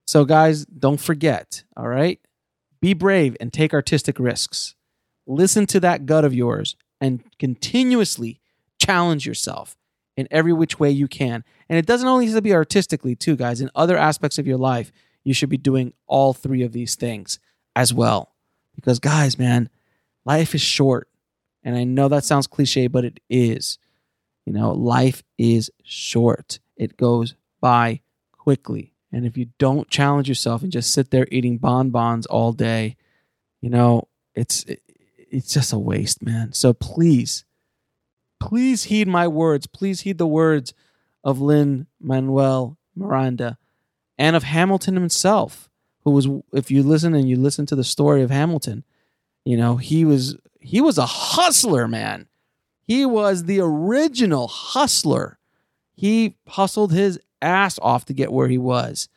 So, 0.06 0.24
guys, 0.24 0.64
don't 0.66 1.00
forget, 1.00 1.64
all 1.76 1.88
right? 1.88 2.20
Be 2.80 2.94
brave 2.94 3.36
and 3.40 3.52
take 3.52 3.74
artistic 3.74 4.18
risks. 4.18 4.74
Listen 5.26 5.66
to 5.66 5.80
that 5.80 6.06
gut 6.06 6.24
of 6.24 6.34
yours 6.34 6.76
and 7.00 7.24
continuously 7.38 8.40
challenge 8.78 9.26
yourself 9.26 9.76
in 10.16 10.26
every 10.30 10.52
which 10.52 10.80
way 10.80 10.90
you 10.90 11.08
can. 11.08 11.44
And 11.68 11.78
it 11.78 11.86
doesn't 11.86 12.08
only 12.08 12.26
have 12.26 12.34
to 12.34 12.42
be 12.42 12.54
artistically, 12.54 13.14
too, 13.14 13.36
guys. 13.36 13.60
In 13.60 13.70
other 13.74 13.96
aspects 13.96 14.38
of 14.38 14.46
your 14.46 14.58
life, 14.58 14.92
you 15.24 15.34
should 15.34 15.48
be 15.48 15.56
doing 15.56 15.92
all 16.06 16.32
three 16.32 16.62
of 16.62 16.72
these 16.72 16.94
things 16.94 17.38
as 17.74 17.92
well. 17.92 18.32
Because, 18.74 18.98
guys, 18.98 19.38
man, 19.38 19.68
life 20.24 20.54
is 20.54 20.60
short. 20.60 21.08
And 21.62 21.76
I 21.76 21.84
know 21.84 22.08
that 22.08 22.24
sounds 22.24 22.46
cliche, 22.46 22.86
but 22.86 23.04
it 23.04 23.20
is. 23.28 23.78
You 24.44 24.52
know, 24.52 24.70
life 24.70 25.24
is 25.36 25.70
short, 25.82 26.60
it 26.76 26.96
goes 26.96 27.34
by 27.60 28.00
quickly. 28.32 28.92
And 29.10 29.26
if 29.26 29.36
you 29.36 29.46
don't 29.58 29.90
challenge 29.90 30.28
yourself 30.28 30.62
and 30.62 30.70
just 30.70 30.92
sit 30.92 31.10
there 31.10 31.26
eating 31.32 31.58
bonbons 31.58 32.26
all 32.26 32.52
day, 32.52 32.96
you 33.60 33.70
know, 33.70 34.08
it's 34.34 34.64
it's 34.68 35.52
just 35.52 35.72
a 35.72 35.78
waste, 35.78 36.22
man. 36.22 36.52
So 36.52 36.72
please, 36.72 37.44
please 38.46 38.84
heed 38.84 39.08
my 39.08 39.28
words. 39.28 39.66
Please 39.66 40.02
heed 40.02 40.18
the 40.18 40.26
words 40.26 40.72
of 41.24 41.40
Lin 41.40 41.86
Manuel 42.00 42.78
Miranda 42.94 43.58
and 44.18 44.36
of 44.36 44.44
Hamilton 44.44 44.94
himself, 44.94 45.68
who 46.04 46.10
was 46.10 46.28
if 46.52 46.70
you 46.70 46.82
listen 46.82 47.14
and 47.14 47.28
you 47.28 47.36
listen 47.36 47.66
to 47.66 47.76
the 47.76 47.84
story 47.84 48.22
of 48.22 48.30
Hamilton, 48.30 48.84
you 49.44 49.56
know, 49.56 49.76
he 49.76 50.04
was 50.04 50.36
he 50.60 50.80
was 50.80 50.98
a 50.98 51.06
hustler, 51.06 51.86
man. 51.86 52.26
He 52.82 53.04
was 53.04 53.44
the 53.44 53.60
original 53.60 54.48
hustler. 54.48 55.38
He 55.94 56.36
hustled 56.48 56.92
his 56.92 57.18
ass 57.42 57.78
off 57.80 58.04
to 58.06 58.12
get 58.12 58.32
where 58.32 58.48
he 58.48 58.58
was, 58.58 59.08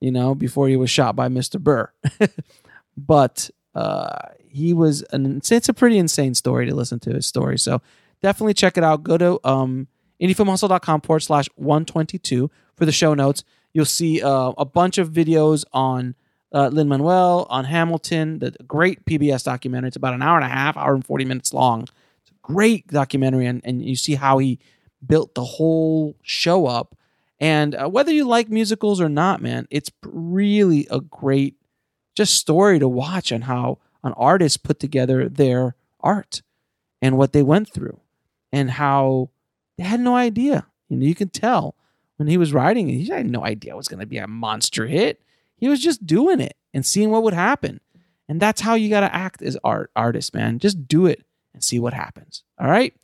you 0.00 0.10
know, 0.10 0.34
before 0.34 0.68
he 0.68 0.76
was 0.76 0.90
shot 0.90 1.16
by 1.16 1.28
Mr. 1.28 1.60
Burr. 1.60 1.90
but 2.96 3.50
uh, 3.74 4.18
he 4.48 4.72
was 4.72 5.02
an 5.12 5.40
it's 5.50 5.68
a 5.68 5.74
pretty 5.74 5.98
insane 5.98 6.34
story 6.34 6.66
to 6.66 6.74
listen 6.74 7.00
to 7.00 7.14
his 7.14 7.26
story. 7.26 7.58
So 7.58 7.80
definitely 8.22 8.54
check 8.54 8.76
it 8.76 8.84
out. 8.84 9.02
Go 9.02 9.18
to 9.18 9.40
um, 9.44 9.88
indiefilmhustle.com 10.20 11.02
forward 11.02 11.20
slash 11.20 11.46
122 11.56 12.50
for 12.76 12.86
the 12.86 12.92
show 12.92 13.14
notes. 13.14 13.44
You'll 13.72 13.84
see 13.84 14.22
uh, 14.22 14.52
a 14.56 14.64
bunch 14.64 14.98
of 14.98 15.10
videos 15.10 15.64
on 15.72 16.14
uh, 16.52 16.68
Lin 16.68 16.88
Manuel, 16.88 17.46
on 17.50 17.64
Hamilton, 17.64 18.38
the 18.38 18.52
great 18.66 19.04
PBS 19.04 19.44
documentary. 19.44 19.88
It's 19.88 19.96
about 19.96 20.14
an 20.14 20.22
hour 20.22 20.36
and 20.36 20.44
a 20.44 20.48
half, 20.48 20.76
hour 20.76 20.94
and 20.94 21.04
40 21.04 21.24
minutes 21.26 21.52
long. 21.52 21.82
It's 21.82 22.30
a 22.30 22.34
great 22.42 22.86
documentary, 22.88 23.46
and, 23.46 23.60
and 23.64 23.84
you 23.84 23.96
see 23.96 24.14
how 24.14 24.38
he 24.38 24.58
built 25.04 25.34
the 25.34 25.44
whole 25.44 26.16
show 26.22 26.66
up. 26.66 26.96
And 27.38 27.74
uh, 27.74 27.88
whether 27.88 28.10
you 28.10 28.24
like 28.24 28.48
musicals 28.48 29.00
or 29.00 29.08
not, 29.08 29.42
man, 29.42 29.68
it's 29.70 29.90
really 30.02 30.88
a 30.90 31.00
great 31.00 31.56
just 32.16 32.34
story 32.34 32.78
to 32.78 32.88
watch 32.88 33.30
on 33.30 33.42
how 33.42 33.78
an 34.02 34.12
artist 34.14 34.64
put 34.64 34.80
together 34.80 35.28
their 35.28 35.76
art 36.00 36.42
and 37.00 37.16
what 37.16 37.32
they 37.32 37.42
went 37.42 37.72
through 37.72 38.00
and 38.52 38.70
how 38.70 39.30
they 39.76 39.84
had 39.84 40.00
no 40.00 40.16
idea. 40.16 40.66
You 40.88 40.96
know, 40.96 41.06
you 41.06 41.14
can 41.14 41.28
tell 41.28 41.74
when 42.16 42.28
he 42.28 42.36
was 42.36 42.52
writing 42.52 42.88
it, 42.88 42.94
he 42.94 43.06
had 43.06 43.26
no 43.26 43.44
idea 43.44 43.74
it 43.74 43.76
was 43.76 43.88
going 43.88 44.00
to 44.00 44.06
be 44.06 44.18
a 44.18 44.26
monster 44.26 44.86
hit. 44.86 45.20
He 45.56 45.68
was 45.68 45.80
just 45.80 46.06
doing 46.06 46.40
it 46.40 46.56
and 46.74 46.84
seeing 46.84 47.10
what 47.10 47.22
would 47.22 47.34
happen. 47.34 47.80
And 48.28 48.40
that's 48.40 48.60
how 48.60 48.74
you 48.74 48.90
got 48.90 49.00
to 49.00 49.14
act 49.14 49.42
as 49.42 49.56
art 49.64 49.90
artist, 49.96 50.34
man. 50.34 50.58
Just 50.58 50.86
do 50.86 51.06
it 51.06 51.24
and 51.54 51.64
see 51.64 51.78
what 51.78 51.94
happens. 51.94 52.44
All 52.60 52.68
right. 52.68 52.94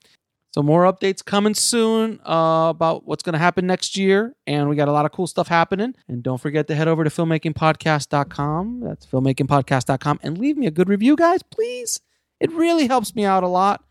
So 0.52 0.62
more 0.62 0.84
updates 0.84 1.24
coming 1.24 1.54
soon 1.54 2.20
uh, 2.24 2.68
about 2.68 3.04
what's 3.06 3.24
going 3.24 3.32
to 3.32 3.40
happen 3.40 3.66
next 3.66 3.96
year, 3.96 4.36
and 4.46 4.68
we 4.68 4.76
got 4.76 4.86
a 4.86 4.92
lot 4.92 5.04
of 5.04 5.10
cool 5.10 5.26
stuff 5.26 5.48
happening. 5.48 5.96
And 6.06 6.22
don't 6.22 6.40
forget 6.40 6.68
to 6.68 6.76
head 6.76 6.86
over 6.86 7.02
to 7.02 7.10
filmmakingpodcast.com. 7.10 8.80
That's 8.80 9.04
filmmakingpodcast.com, 9.04 10.20
and 10.22 10.38
leave 10.38 10.56
me 10.56 10.68
a 10.68 10.70
good 10.70 10.88
review, 10.88 11.16
guys, 11.16 11.42
please. 11.42 12.00
It 12.38 12.52
really 12.52 12.86
helps 12.86 13.16
me 13.16 13.24
out 13.24 13.42
a 13.42 13.48
lot. 13.48 13.82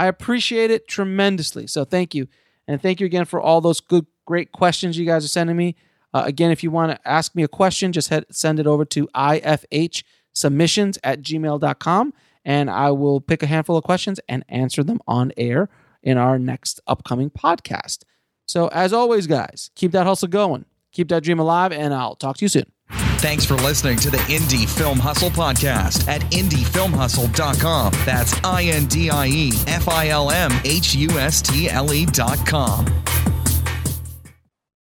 I 0.00 0.06
appreciate 0.06 0.70
it 0.70 0.88
tremendously. 0.88 1.66
So 1.66 1.84
thank 1.84 2.14
you, 2.14 2.26
and 2.66 2.80
thank 2.80 3.00
you 3.00 3.06
again 3.06 3.26
for 3.26 3.38
all 3.38 3.60
those 3.60 3.80
good, 3.80 4.06
great 4.24 4.50
questions 4.50 4.96
you 4.96 5.04
guys 5.04 5.26
are 5.26 5.28
sending 5.28 5.58
me. 5.58 5.76
Uh, 6.14 6.22
again, 6.24 6.50
if 6.50 6.64
you 6.64 6.70
want 6.70 6.90
to 6.90 7.08
ask 7.08 7.34
me 7.34 7.42
a 7.42 7.48
question, 7.48 7.92
just 7.92 8.08
head, 8.08 8.24
send 8.30 8.58
it 8.58 8.66
over 8.66 8.86
to 8.86 9.06
ifhsubmissions 9.08 10.96
at 11.04 11.20
gmail.com, 11.20 12.14
and 12.46 12.70
I 12.70 12.90
will 12.92 13.20
pick 13.20 13.42
a 13.42 13.46
handful 13.46 13.76
of 13.76 13.84
questions 13.84 14.18
and 14.26 14.42
answer 14.48 14.82
them 14.82 15.00
on 15.06 15.32
air 15.36 15.68
in 16.02 16.16
our 16.16 16.38
next 16.38 16.80
upcoming 16.86 17.28
podcast. 17.28 18.04
So, 18.46 18.68
as 18.68 18.94
always, 18.94 19.26
guys, 19.26 19.70
keep 19.74 19.92
that 19.92 20.06
hustle 20.06 20.28
going, 20.28 20.64
keep 20.92 21.08
that 21.10 21.24
dream 21.24 21.40
alive, 21.40 21.72
and 21.72 21.92
I'll 21.92 22.16
talk 22.16 22.38
to 22.38 22.44
you 22.46 22.48
soon. 22.48 22.72
Thanks 23.20 23.44
for 23.44 23.54
listening 23.56 23.98
to 23.98 24.10
the 24.10 24.16
Indie 24.16 24.66
Film 24.66 24.98
Hustle 24.98 25.28
podcast 25.28 26.08
at 26.08 26.22
indiefilmhustle.com. 26.32 27.92
That's 28.06 28.32
I 28.42 28.64
N 28.64 28.86
D 28.86 29.10
I 29.10 29.26
E 29.26 29.52
F 29.66 29.90
I 29.90 30.08
L 30.08 30.30
M 30.30 30.50
H 30.64 30.94
U 30.94 31.10
S 31.10 31.42
T 31.42 31.68
L 31.68 31.92
E.com. 31.92 32.86